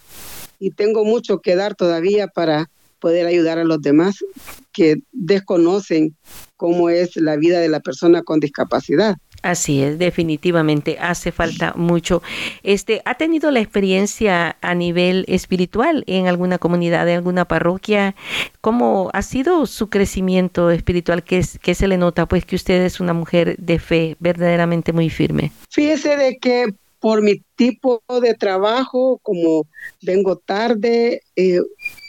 y 0.58 0.70
tengo 0.70 1.04
mucho 1.04 1.40
que 1.40 1.56
dar 1.56 1.74
todavía 1.74 2.28
para 2.28 2.70
poder 3.02 3.26
ayudar 3.26 3.58
a 3.58 3.64
los 3.64 3.82
demás 3.82 4.24
que 4.72 4.94
desconocen 5.10 6.16
cómo 6.56 6.88
es 6.88 7.16
la 7.16 7.36
vida 7.36 7.58
de 7.58 7.68
la 7.68 7.80
persona 7.80 8.22
con 8.22 8.38
discapacidad. 8.38 9.16
Así 9.42 9.82
es, 9.82 9.98
definitivamente 9.98 10.98
hace 11.00 11.32
falta 11.32 11.74
mucho. 11.74 12.22
Este, 12.62 13.02
¿ha 13.04 13.16
tenido 13.16 13.50
la 13.50 13.58
experiencia 13.58 14.56
a 14.60 14.74
nivel 14.76 15.24
espiritual 15.26 16.04
en 16.06 16.28
alguna 16.28 16.58
comunidad, 16.58 17.08
en 17.08 17.16
alguna 17.16 17.44
parroquia? 17.44 18.14
¿Cómo 18.60 19.10
ha 19.12 19.22
sido 19.22 19.66
su 19.66 19.88
crecimiento 19.88 20.70
espiritual? 20.70 21.24
¿Qué, 21.24 21.44
qué 21.60 21.74
se 21.74 21.88
le 21.88 21.98
nota? 21.98 22.26
Pues 22.26 22.44
que 22.44 22.54
usted 22.54 22.82
es 22.82 23.00
una 23.00 23.14
mujer 23.14 23.56
de 23.58 23.80
fe, 23.80 24.16
verdaderamente 24.20 24.92
muy 24.92 25.10
firme. 25.10 25.50
Fíjese 25.70 26.16
de 26.16 26.38
que 26.38 26.66
por 27.00 27.20
mi 27.20 27.42
tipo 27.56 28.00
de 28.22 28.34
trabajo, 28.34 29.18
como 29.24 29.66
vengo 30.02 30.36
tarde, 30.36 31.22
eh, 31.34 31.58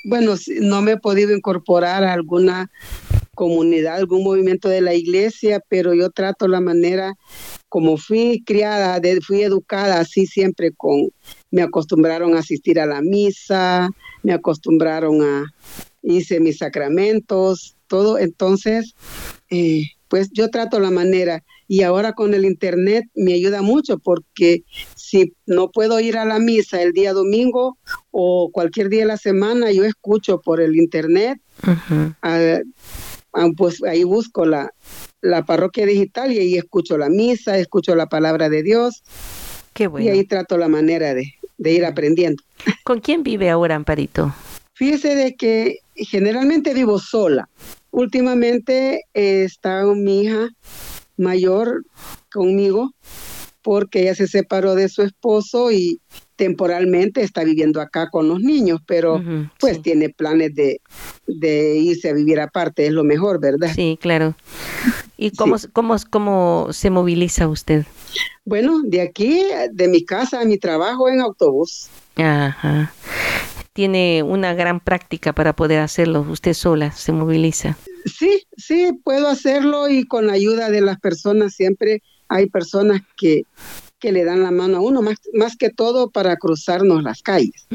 bueno, 0.03 0.35
no 0.61 0.81
me 0.81 0.93
he 0.93 0.97
podido 0.97 1.35
incorporar 1.35 2.03
a 2.03 2.13
alguna 2.13 2.69
comunidad, 3.35 3.95
algún 3.95 4.23
movimiento 4.23 4.69
de 4.69 4.81
la 4.81 4.93
iglesia, 4.93 5.61
pero 5.67 5.93
yo 5.93 6.11
trato 6.11 6.47
la 6.47 6.61
manera 6.61 7.15
como 7.69 7.97
fui 7.97 8.43
criada, 8.45 9.01
fui 9.25 9.41
educada 9.41 9.99
así 9.99 10.27
siempre 10.27 10.71
con, 10.71 11.09
me 11.49 11.63
acostumbraron 11.63 12.35
a 12.35 12.39
asistir 12.39 12.79
a 12.79 12.85
la 12.85 13.01
misa, 13.01 13.89
me 14.21 14.33
acostumbraron 14.33 15.23
a, 15.23 15.45
hice 16.03 16.39
mis 16.39 16.59
sacramentos, 16.59 17.75
todo, 17.87 18.19
entonces, 18.19 18.93
eh, 19.49 19.85
pues 20.07 20.29
yo 20.31 20.49
trato 20.49 20.79
la 20.79 20.91
manera 20.91 21.43
y 21.67 21.83
ahora 21.83 22.13
con 22.13 22.33
el 22.33 22.45
internet 22.45 23.05
me 23.15 23.33
ayuda 23.33 23.61
mucho 23.61 23.97
porque 23.97 24.63
si 24.95 25.33
no 25.45 25.71
puedo 25.71 25.99
ir 25.99 26.17
a 26.17 26.25
la 26.25 26.39
misa 26.39 26.81
el 26.81 26.93
día 26.93 27.13
domingo 27.13 27.77
o 28.11 28.49
cualquier 28.51 28.89
día 28.89 29.01
de 29.01 29.07
la 29.07 29.17
semana, 29.17 29.71
yo 29.71 29.83
escucho 29.83 30.41
por 30.41 30.61
el 30.61 30.75
internet, 30.75 31.39
ah, 32.21 32.59
ah, 33.33 33.49
pues 33.55 33.83
ahí 33.83 34.03
busco 34.03 34.45
la, 34.45 34.71
la 35.21 35.45
parroquia 35.45 35.85
digital 35.85 36.31
y 36.31 36.39
ahí 36.39 36.57
escucho 36.57 36.97
la 36.97 37.09
misa, 37.09 37.57
escucho 37.57 37.95
la 37.95 38.07
palabra 38.07 38.49
de 38.49 38.63
Dios. 38.63 39.03
Qué 39.73 39.87
bueno. 39.87 40.05
Y 40.05 40.09
ahí 40.09 40.25
trato 40.25 40.57
la 40.57 40.67
manera 40.67 41.13
de, 41.13 41.33
de 41.57 41.71
ir 41.71 41.85
aprendiendo. 41.85 42.43
¿Con 42.83 42.99
quién 42.99 43.23
vive 43.23 43.49
ahora, 43.49 43.75
Amparito? 43.75 44.33
Fíjese 44.73 45.15
de 45.15 45.35
que 45.35 45.77
generalmente 45.95 46.73
vivo 46.73 46.99
sola. 46.99 47.47
Últimamente 47.91 49.05
eh, 49.13 49.43
está 49.43 49.85
mi 49.85 50.23
hija 50.23 50.49
mayor 51.17 51.85
conmigo 52.31 52.93
porque 53.61 54.01
ella 54.01 54.15
se 54.15 54.27
separó 54.27 54.75
de 54.75 54.89
su 54.89 55.01
esposo 55.01 55.71
y 55.71 56.01
temporalmente 56.35 57.21
está 57.21 57.43
viviendo 57.43 57.79
acá 57.79 58.09
con 58.09 58.27
los 58.27 58.41
niños, 58.41 58.81
pero 58.85 59.21
pues 59.59 59.81
tiene 59.81 60.09
planes 60.09 60.53
de, 60.53 60.81
de, 61.27 61.77
irse 61.77 62.09
a 62.09 62.13
vivir 62.13 62.39
aparte, 62.39 62.85
es 62.85 62.91
lo 62.91 63.03
mejor, 63.03 63.39
¿verdad? 63.39 63.71
Sí, 63.73 63.97
claro. 64.01 64.35
¿Y 65.15 65.31
cómo, 65.31 65.55
cómo, 65.71 65.95
cómo 66.09 66.67
se 66.71 66.89
moviliza 66.89 67.47
usted? 67.47 67.85
Bueno, 68.43 68.81
de 68.83 69.01
aquí, 69.01 69.43
de 69.71 69.87
mi 69.87 70.03
casa 70.03 70.41
a 70.41 70.45
mi 70.45 70.57
trabajo 70.57 71.07
en 71.07 71.21
autobús. 71.21 71.87
Ajá 72.17 72.91
tiene 73.73 74.23
una 74.23 74.53
gran 74.53 74.79
práctica 74.79 75.33
para 75.33 75.55
poder 75.55 75.79
hacerlo. 75.79 76.21
Usted 76.21 76.53
sola 76.53 76.91
se 76.91 77.11
moviliza. 77.11 77.77
Sí, 78.05 78.43
sí, 78.57 78.91
puedo 79.03 79.27
hacerlo 79.27 79.89
y 79.89 80.05
con 80.05 80.27
la 80.27 80.33
ayuda 80.33 80.69
de 80.69 80.81
las 80.81 80.99
personas 80.99 81.53
siempre 81.53 82.01
hay 82.27 82.47
personas 82.47 83.01
que, 83.17 83.43
que 83.99 84.11
le 84.11 84.23
dan 84.23 84.43
la 84.43 84.51
mano 84.51 84.77
a 84.77 84.81
uno, 84.81 85.01
más, 85.01 85.17
más 85.33 85.55
que 85.55 85.69
todo 85.69 86.09
para 86.09 86.35
cruzarnos 86.35 87.03
las 87.03 87.21
calles. 87.21 87.67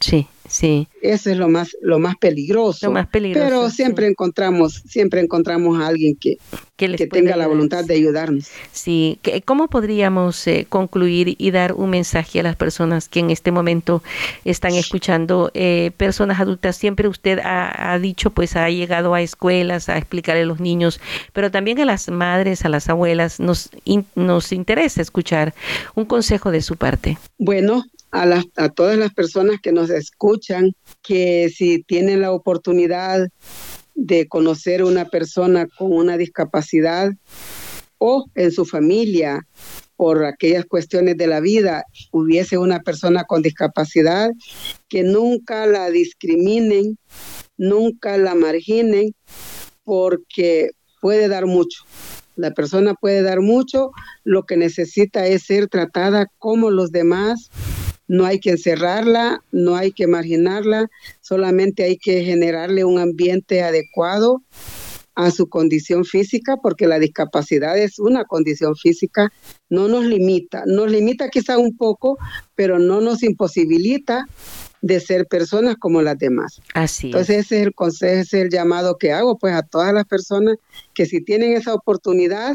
sí, 0.00 0.26
sí. 0.48 0.88
Eso 1.00 1.30
es 1.30 1.36
lo 1.36 1.48
más, 1.48 1.76
lo 1.80 1.98
más 1.98 2.16
peligroso. 2.16 2.86
Lo 2.86 2.92
más 2.92 3.08
peligroso. 3.08 3.44
Pero 3.44 3.70
siempre 3.70 4.06
encontramos, 4.06 4.82
siempre 4.86 5.20
encontramos 5.20 5.80
a 5.80 5.88
alguien 5.88 6.16
que, 6.16 6.38
que, 6.76 7.06
tenga 7.06 7.36
la 7.36 7.46
voluntad 7.46 7.84
de 7.84 7.94
ayudarnos. 7.94 8.48
Sí, 8.72 9.18
¿cómo 9.44 9.68
podríamos 9.68 10.46
eh, 10.46 10.66
concluir 10.68 11.34
y 11.38 11.50
dar 11.50 11.72
un 11.72 11.90
mensaje 11.90 12.40
a 12.40 12.42
las 12.42 12.56
personas 12.56 13.08
que 13.08 13.20
en 13.20 13.30
este 13.30 13.50
momento 13.50 14.02
están 14.44 14.74
escuchando? 14.74 15.50
Eh, 15.54 15.90
personas 15.96 16.40
adultas, 16.40 16.76
siempre 16.76 17.08
usted 17.08 17.38
ha, 17.42 17.98
dicho, 18.00 18.30
pues 18.30 18.56
ha 18.56 18.68
llegado 18.70 19.14
a 19.14 19.22
escuelas 19.22 19.88
a 19.88 19.98
explicarle 19.98 20.42
a 20.42 20.46
los 20.46 20.60
niños, 20.60 21.00
pero 21.32 21.50
también 21.50 21.80
a 21.80 21.84
las 21.84 22.08
madres, 22.08 22.64
a 22.64 22.68
las 22.68 22.88
abuelas, 22.88 23.40
nos, 23.40 23.70
nos 24.14 24.52
interesa 24.52 25.02
escuchar 25.02 25.54
un 25.94 26.04
consejo 26.04 26.50
de 26.50 26.62
su 26.62 26.76
parte. 26.76 27.18
Bueno, 27.38 27.84
a, 28.12 28.42
a 28.56 28.68
todas 28.68 28.98
las 28.98 29.12
personas 29.12 29.56
que 29.62 29.72
nos 29.72 29.90
escuchan, 29.90 30.72
que 31.02 31.50
si 31.54 31.82
tienen 31.82 32.20
la 32.20 32.32
oportunidad 32.32 33.28
de 33.94 34.28
conocer 34.28 34.84
una 34.84 35.06
persona 35.06 35.66
con 35.78 35.92
una 35.92 36.16
discapacidad 36.16 37.12
o 37.98 38.26
en 38.34 38.52
su 38.52 38.64
familia 38.64 39.46
por 39.96 40.24
aquellas 40.24 40.64
cuestiones 40.64 41.16
de 41.16 41.28
la 41.28 41.38
vida 41.38 41.84
hubiese 42.10 42.58
una 42.58 42.80
persona 42.80 43.22
con 43.22 43.40
discapacidad, 43.40 44.30
que 44.88 45.04
nunca 45.04 45.66
la 45.66 45.90
discriminen, 45.90 46.98
nunca 47.56 48.18
la 48.18 48.34
marginen, 48.34 49.14
porque 49.84 50.70
puede 51.00 51.28
dar 51.28 51.46
mucho. 51.46 51.84
La 52.34 52.50
persona 52.50 52.94
puede 52.94 53.22
dar 53.22 53.40
mucho, 53.40 53.92
lo 54.24 54.42
que 54.42 54.56
necesita 54.56 55.26
es 55.26 55.44
ser 55.44 55.68
tratada 55.68 56.26
como 56.38 56.70
los 56.70 56.90
demás, 56.90 57.50
no 58.08 58.24
hay 58.24 58.40
que 58.40 58.50
encerrarla, 58.50 59.42
no 59.52 59.76
hay 59.76 59.92
que 59.92 60.06
marginarla, 60.06 60.90
solamente 61.20 61.84
hay 61.84 61.96
que 61.96 62.24
generarle 62.24 62.84
un 62.84 62.98
ambiente 62.98 63.62
adecuado 63.62 64.42
a 65.14 65.30
su 65.30 65.48
condición 65.48 66.04
física, 66.04 66.56
porque 66.56 66.86
la 66.86 66.98
discapacidad 66.98 67.76
es 67.78 67.98
una 67.98 68.24
condición 68.24 68.74
física, 68.76 69.32
no 69.68 69.88
nos 69.88 70.04
limita, 70.04 70.64
nos 70.66 70.90
limita 70.90 71.28
quizá 71.28 71.58
un 71.58 71.76
poco, 71.76 72.18
pero 72.54 72.78
no 72.78 73.00
nos 73.00 73.22
imposibilita 73.22 74.26
de 74.80 75.00
ser 75.00 75.26
personas 75.26 75.76
como 75.76 76.02
las 76.02 76.18
demás. 76.18 76.60
Así. 76.74 77.08
Entonces 77.08 77.46
ese 77.46 77.60
es 77.60 77.66
el 77.66 77.74
consejo, 77.74 78.12
ese 78.12 78.20
es 78.38 78.44
el 78.44 78.50
llamado 78.50 78.96
que 78.98 79.12
hago, 79.12 79.38
pues 79.38 79.54
a 79.54 79.62
todas 79.62 79.92
las 79.92 80.06
personas 80.06 80.56
que 80.94 81.06
si 81.06 81.22
tienen 81.22 81.52
esa 81.52 81.74
oportunidad, 81.74 82.54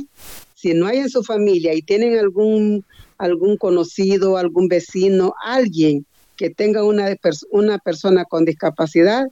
si 0.57 0.73
no 0.73 0.87
hay 0.87 0.97
en 0.97 1.09
su 1.09 1.23
familia 1.23 1.75
y 1.75 1.83
tienen 1.83 2.17
algún 2.17 2.83
algún 3.19 3.57
conocido, 3.57 4.37
algún 4.37 4.67
vecino, 4.67 5.33
alguien 5.43 6.05
que 6.35 6.49
tenga 6.49 6.83
una, 6.83 7.15
una 7.51 7.77
persona 7.79 8.25
con 8.25 8.45
discapacidad, 8.45 9.25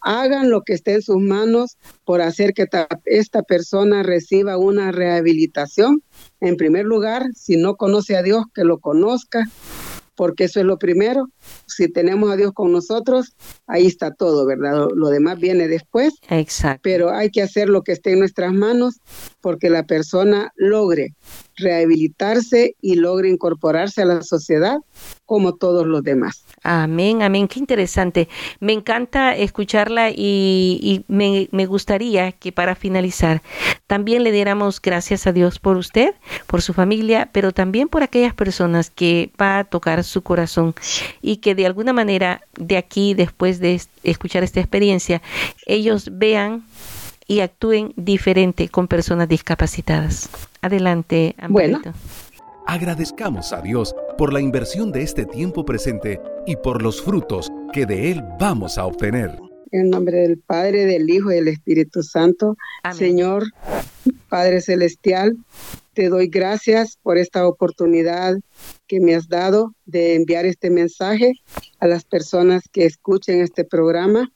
hagan 0.00 0.50
lo 0.50 0.62
que 0.62 0.74
esté 0.74 0.94
en 0.94 1.02
sus 1.02 1.18
manos 1.18 1.76
por 2.04 2.20
hacer 2.20 2.52
que 2.52 2.66
esta 3.04 3.42
persona 3.42 4.02
reciba 4.02 4.56
una 4.56 4.90
rehabilitación. 4.90 6.02
En 6.40 6.56
primer 6.56 6.84
lugar, 6.84 7.26
si 7.36 7.56
no 7.56 7.76
conoce 7.76 8.16
a 8.16 8.22
Dios, 8.22 8.44
que 8.54 8.64
lo 8.64 8.78
conozca, 8.78 9.48
porque 10.22 10.44
eso 10.44 10.60
es 10.60 10.66
lo 10.66 10.78
primero. 10.78 11.30
Si 11.66 11.88
tenemos 11.88 12.30
a 12.30 12.36
Dios 12.36 12.52
con 12.52 12.70
nosotros, 12.70 13.34
ahí 13.66 13.88
está 13.88 14.12
todo, 14.12 14.46
¿verdad? 14.46 14.86
Lo, 14.94 15.08
demás 15.08 15.40
viene 15.40 15.66
después. 15.66 16.14
Exacto. 16.28 16.78
Pero 16.84 17.10
hay 17.10 17.28
que 17.30 17.42
hacer 17.42 17.68
lo 17.68 17.82
que 17.82 17.90
esté 17.90 18.12
en 18.12 18.20
nuestras 18.20 18.52
manos 18.52 19.00
porque 19.40 19.68
la 19.68 19.82
persona 19.82 20.52
logre 20.54 21.16
rehabilitarse 21.56 22.76
y 22.80 22.94
logre 22.94 23.30
incorporarse 23.30 24.02
a 24.02 24.04
la 24.04 24.22
sociedad 24.22 24.76
como 25.26 25.56
todos 25.56 25.88
los 25.88 26.04
demás. 26.04 26.44
Amén, 26.64 27.22
amén, 27.22 27.48
qué 27.48 27.58
interesante. 27.58 28.28
Me 28.60 28.72
encanta 28.72 29.34
escucharla 29.34 30.10
y, 30.10 31.04
me, 31.08 31.48
me, 31.50 31.66
gustaría 31.66 32.32
que 32.32 32.52
para 32.52 32.76
finalizar 32.76 33.42
también 33.88 34.22
le 34.22 34.30
diéramos 34.30 34.80
gracias 34.80 35.26
a 35.26 35.32
Dios 35.32 35.58
por 35.58 35.76
usted, 35.76 36.14
por 36.46 36.62
su 36.62 36.72
familia, 36.72 37.30
pero 37.32 37.52
también 37.52 37.88
por 37.88 38.04
aquellas 38.04 38.34
personas 38.34 38.90
que 38.90 39.30
va 39.40 39.58
a 39.58 39.64
tocar 39.64 40.04
su 40.04 40.22
corazón 40.22 40.74
y 41.20 41.38
que 41.38 41.56
de 41.56 41.66
alguna 41.66 41.92
manera 41.92 42.42
de 42.56 42.76
aquí, 42.76 43.14
después 43.14 43.58
de 43.58 43.80
escuchar 44.04 44.44
esta 44.44 44.60
experiencia, 44.60 45.20
ellos 45.66 46.10
vean 46.12 46.64
y 47.26 47.40
actúen 47.40 47.92
diferente 47.96 48.68
con 48.68 48.86
personas 48.88 49.28
discapacitadas. 49.28 50.28
Adelante, 50.60 51.34
Amparito. 51.38 51.80
Bueno. 51.80 51.94
Agradezcamos 52.66 53.52
a 53.52 53.60
Dios 53.60 53.94
por 54.16 54.32
la 54.32 54.40
inversión 54.40 54.92
de 54.92 55.02
este 55.02 55.26
tiempo 55.26 55.64
presente 55.64 56.20
y 56.46 56.56
por 56.56 56.80
los 56.80 57.02
frutos 57.02 57.50
que 57.72 57.86
de 57.86 58.12
él 58.12 58.22
vamos 58.38 58.78
a 58.78 58.86
obtener. 58.86 59.36
En 59.72 59.90
nombre 59.90 60.18
del 60.18 60.38
Padre, 60.38 60.86
del 60.86 61.08
Hijo 61.10 61.32
y 61.32 61.36
del 61.36 61.48
Espíritu 61.48 62.02
Santo, 62.02 62.56
Señor, 62.94 63.44
Padre 64.28 64.60
Celestial, 64.60 65.36
te 65.94 66.08
doy 66.08 66.28
gracias 66.28 66.98
por 67.02 67.18
esta 67.18 67.46
oportunidad 67.46 68.36
que 68.86 69.00
me 69.00 69.14
has 69.14 69.28
dado 69.28 69.74
de 69.84 70.14
enviar 70.14 70.46
este 70.46 70.70
mensaje 70.70 71.34
a 71.80 71.86
las 71.86 72.04
personas 72.04 72.62
que 72.70 72.86
escuchen 72.86 73.40
este 73.40 73.64
programa. 73.64 74.30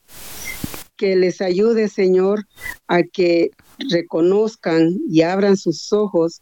Que 0.95 1.15
les 1.15 1.41
ayude, 1.41 1.89
Señor, 1.89 2.47
a 2.87 3.03
que 3.03 3.51
reconozcan 3.91 4.97
y 5.07 5.21
abran 5.21 5.55
sus 5.55 5.93
ojos, 5.93 6.41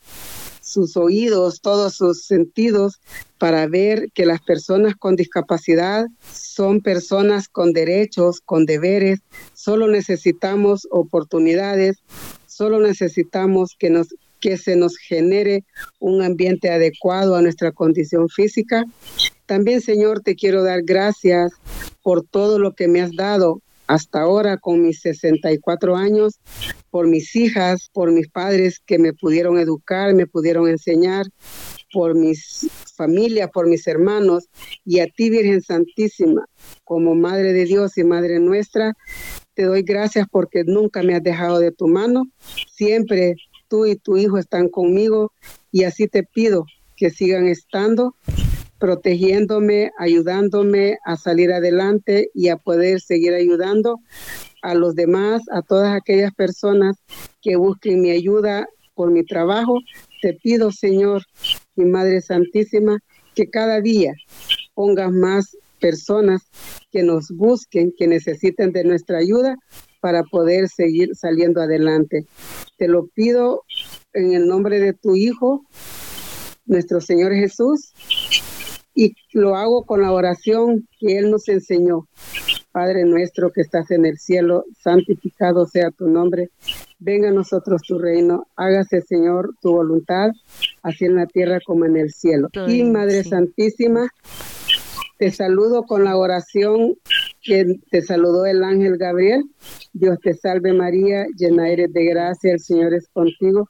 sus 0.75 0.97
oídos, 0.97 1.61
todos 1.61 1.95
sus 1.95 2.25
sentidos 2.25 2.99
para 3.39 3.65
ver 3.65 4.11
que 4.13 4.25
las 4.25 4.41
personas 4.41 4.95
con 4.95 5.15
discapacidad 5.15 6.05
son 6.31 6.81
personas 6.81 7.47
con 7.47 7.73
derechos, 7.73 8.41
con 8.41 8.65
deberes. 8.65 9.21
Solo 9.53 9.87
necesitamos 9.87 10.87
oportunidades, 10.91 11.97
solo 12.45 12.79
necesitamos 12.79 13.75
que 13.79 13.89
nos 13.89 14.09
que 14.41 14.57
se 14.57 14.75
nos 14.75 14.97
genere 14.97 15.63
un 15.97 16.21
ambiente 16.21 16.69
adecuado 16.69 17.35
a 17.35 17.41
nuestra 17.41 17.71
condición 17.71 18.29
física. 18.29 18.85
También, 19.47 19.81
Señor, 19.81 20.21
te 20.21 20.35
quiero 20.35 20.61
dar 20.61 20.83
gracias 20.83 21.51
por 22.03 22.21
todo 22.21 22.59
lo 22.59 22.75
que 22.75 22.87
me 22.87 23.01
has 23.01 23.15
dado 23.15 23.61
hasta 23.87 24.21
ahora 24.21 24.57
con 24.57 24.81
mis 24.81 25.01
64 25.01 25.95
años, 25.95 26.39
por 26.89 27.07
mis 27.07 27.35
hijas, 27.35 27.89
por 27.93 28.11
mis 28.11 28.27
padres 28.29 28.79
que 28.79 28.97
me 28.97 29.13
pudieron 29.13 29.59
educar, 29.59 30.13
me 30.13 30.27
pudieron 30.27 30.67
enseñar, 30.67 31.25
por 31.91 32.15
mis 32.15 32.67
familias, 32.95 33.49
por 33.53 33.67
mis 33.67 33.87
hermanos 33.87 34.49
y 34.83 34.99
a 34.99 35.07
ti 35.07 35.29
Virgen 35.29 35.61
Santísima, 35.61 36.45
como 36.83 37.15
Madre 37.15 37.53
de 37.53 37.65
Dios 37.65 37.97
y 37.97 38.03
Madre 38.03 38.39
nuestra, 38.39 38.93
te 39.53 39.63
doy 39.63 39.83
gracias 39.83 40.27
porque 40.29 40.63
nunca 40.65 41.03
me 41.03 41.15
has 41.15 41.23
dejado 41.23 41.59
de 41.59 41.71
tu 41.71 41.87
mano, 41.87 42.25
siempre 42.69 43.35
tú 43.67 43.85
y 43.85 43.95
tu 43.95 44.17
hijo 44.17 44.37
están 44.37 44.67
conmigo 44.67 45.31
y 45.71 45.83
así 45.83 46.07
te 46.07 46.23
pido 46.23 46.65
que 46.97 47.09
sigan 47.09 47.47
estando 47.47 48.15
protegiéndome, 48.79 49.91
ayudándome 49.97 50.97
a 51.05 51.15
salir 51.15 51.51
adelante 51.51 52.29
y 52.33 52.49
a 52.49 52.57
poder 52.57 52.99
seguir 53.01 53.33
ayudando 53.33 53.99
a 54.61 54.73
los 54.73 54.95
demás, 54.95 55.43
a 55.51 55.61
todas 55.61 55.95
aquellas 55.95 56.33
personas 56.33 56.97
que 57.41 57.55
busquen 57.55 58.01
mi 58.01 58.11
ayuda 58.11 58.67
por 58.95 59.11
mi 59.11 59.23
trabajo. 59.23 59.79
Te 60.21 60.33
pido, 60.33 60.71
Señor, 60.71 61.23
mi 61.75 61.85
Madre 61.85 62.21
Santísima, 62.21 62.99
que 63.35 63.49
cada 63.49 63.81
día 63.81 64.13
pongas 64.73 65.11
más 65.11 65.57
personas 65.79 66.41
que 66.91 67.03
nos 67.03 67.29
busquen, 67.29 67.93
que 67.97 68.07
necesiten 68.07 68.71
de 68.71 68.83
nuestra 68.83 69.19
ayuda 69.19 69.55
para 69.99 70.23
poder 70.23 70.67
seguir 70.69 71.15
saliendo 71.15 71.61
adelante. 71.61 72.25
Te 72.77 72.87
lo 72.87 73.07
pido 73.07 73.63
en 74.13 74.33
el 74.33 74.47
nombre 74.47 74.79
de 74.79 74.93
tu 74.93 75.15
Hijo, 75.15 75.65
nuestro 76.65 77.01
Señor 77.01 77.33
Jesús, 77.33 77.93
y 78.95 79.13
lo 79.33 79.55
hago 79.55 79.83
con 79.83 80.01
la 80.01 80.11
oración 80.11 80.87
que 80.99 81.19
Él 81.19 81.29
nos 81.29 81.47
enseñó. 81.49 82.07
Padre 82.71 83.05
nuestro 83.05 83.51
que 83.51 83.61
estás 83.61 83.91
en 83.91 84.05
el 84.05 84.17
cielo, 84.17 84.65
santificado 84.81 85.65
sea 85.65 85.91
tu 85.91 86.07
nombre. 86.07 86.49
Venga 86.99 87.29
a 87.29 87.33
nosotros 87.33 87.81
tu 87.87 87.99
reino. 87.99 88.47
Hágase, 88.55 89.01
Señor, 89.01 89.53
tu 89.61 89.71
voluntad, 89.71 90.31
así 90.81 91.05
en 91.05 91.15
la 91.15 91.25
tierra 91.25 91.59
como 91.65 91.85
en 91.85 91.95
el 91.97 92.11
cielo. 92.11 92.49
Y 92.67 92.83
Madre 92.83 93.23
Santísima, 93.23 94.09
te 95.17 95.31
saludo 95.31 95.83
con 95.83 96.03
la 96.03 96.17
oración 96.17 96.95
que 97.41 97.79
te 97.89 98.01
saludó 98.01 98.45
el 98.45 98.63
ángel 98.63 98.97
Gabriel. 98.97 99.45
Dios 99.93 100.19
te 100.21 100.33
salve 100.33 100.73
María, 100.73 101.25
llena 101.37 101.69
eres 101.69 101.93
de 101.93 102.03
gracia, 102.05 102.53
el 102.53 102.59
Señor 102.59 102.93
es 102.93 103.07
contigo. 103.07 103.69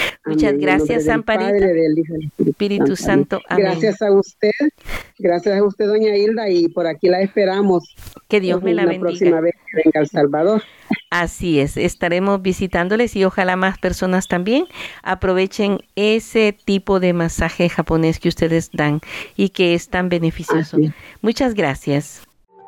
Muchas 0.25 0.55
gracias, 0.57 1.07
Amparita. 1.07 1.51
Espíritu, 2.37 2.95
Santo. 2.95 3.41
Gracias 3.49 4.01
a 4.01 4.11
usted, 4.11 4.51
gracias 5.17 5.57
a 5.57 5.63
usted, 5.63 5.87
doña 5.87 6.15
Hilda, 6.15 6.47
y 6.49 6.67
por 6.67 6.85
aquí 6.85 7.07
la 7.07 7.21
esperamos 7.21 7.95
Que 8.27 8.39
Dios 8.39 8.61
me 8.61 8.73
la, 8.73 8.83
bendiga. 8.83 9.03
La 9.03 9.09
próxima 9.09 9.41
vez 9.41 9.55
que 9.55 9.81
venga 9.83 9.99
al 9.99 10.07
Salvador. 10.07 10.63
Así 11.09 11.59
es, 11.59 11.75
estaremos 11.75 12.41
visitándoles 12.41 13.15
y 13.15 13.25
ojalá 13.25 13.55
más 13.55 13.79
personas 13.79 14.27
también 14.27 14.65
aprovechen 15.03 15.79
ese 15.95 16.53
tipo 16.53 16.99
de 16.99 17.13
masaje 17.13 17.67
japonés 17.67 18.19
que 18.19 18.29
ustedes 18.29 18.69
dan 18.71 19.01
y 19.35 19.49
que 19.49 19.73
es 19.73 19.89
tan 19.89 20.07
beneficioso. 20.07 20.77
Muchas 21.21 21.53
gracias. 21.55 22.21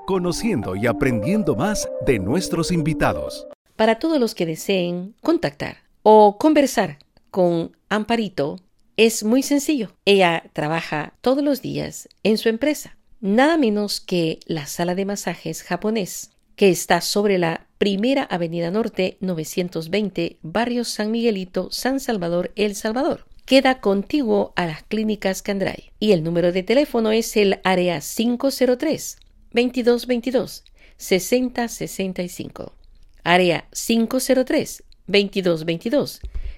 Conociendo 0.08 0.76
y 0.76 0.88
aprendiendo 0.88 1.56
más 1.56 1.88
de 2.06 2.20
nuestros 2.20 2.72
invitados. 2.72 3.48
Para 3.76 4.00
todos 4.00 4.20
los 4.20 4.36
que 4.36 4.46
deseen 4.46 5.14
contactar 5.22 5.78
o 6.02 6.38
conversar 6.38 6.98
con 7.34 7.76
Amparito, 7.90 8.60
es 8.96 9.24
muy 9.24 9.42
sencillo. 9.42 9.98
Ella 10.06 10.44
trabaja 10.54 11.16
todos 11.22 11.44
los 11.44 11.64
días 11.64 12.08
en 12.22 12.38
su 12.38 12.48
empresa 12.48 12.96
nada 13.24 13.58
menos 13.58 14.02
que 14.02 14.42
la 14.46 14.68
sala 14.68 14.96
de 14.96 15.06
masajes 15.06 15.64
japonés, 15.64 16.32
que 16.58 16.70
está 16.70 17.00
sobre 17.00 17.38
la 17.38 17.68
Primera 17.78 18.24
Avenida 18.24 18.70
Norte 18.70 19.18
920, 19.22 20.38
Barrio 20.42 20.84
San 20.84 21.10
Miguelito, 21.10 21.70
San 21.72 22.02
Salvador, 22.02 22.52
El 22.58 22.76
Salvador. 22.76 23.26
Queda 23.46 23.80
contiguo 23.80 24.52
a 24.58 24.66
las 24.66 24.84
clínicas 24.84 25.42
Candray. 25.42 25.92
Y 26.00 26.12
el 26.12 26.24
número 26.24 26.52
de 26.52 26.64
teléfono 26.64 27.12
es 27.12 27.36
el 27.38 27.62
área 27.64 28.00
503 28.02 29.18
2222 29.54 30.66
6065. 30.98 32.74
Área 33.24 33.68
503 33.72 34.84
2222 35.08 36.22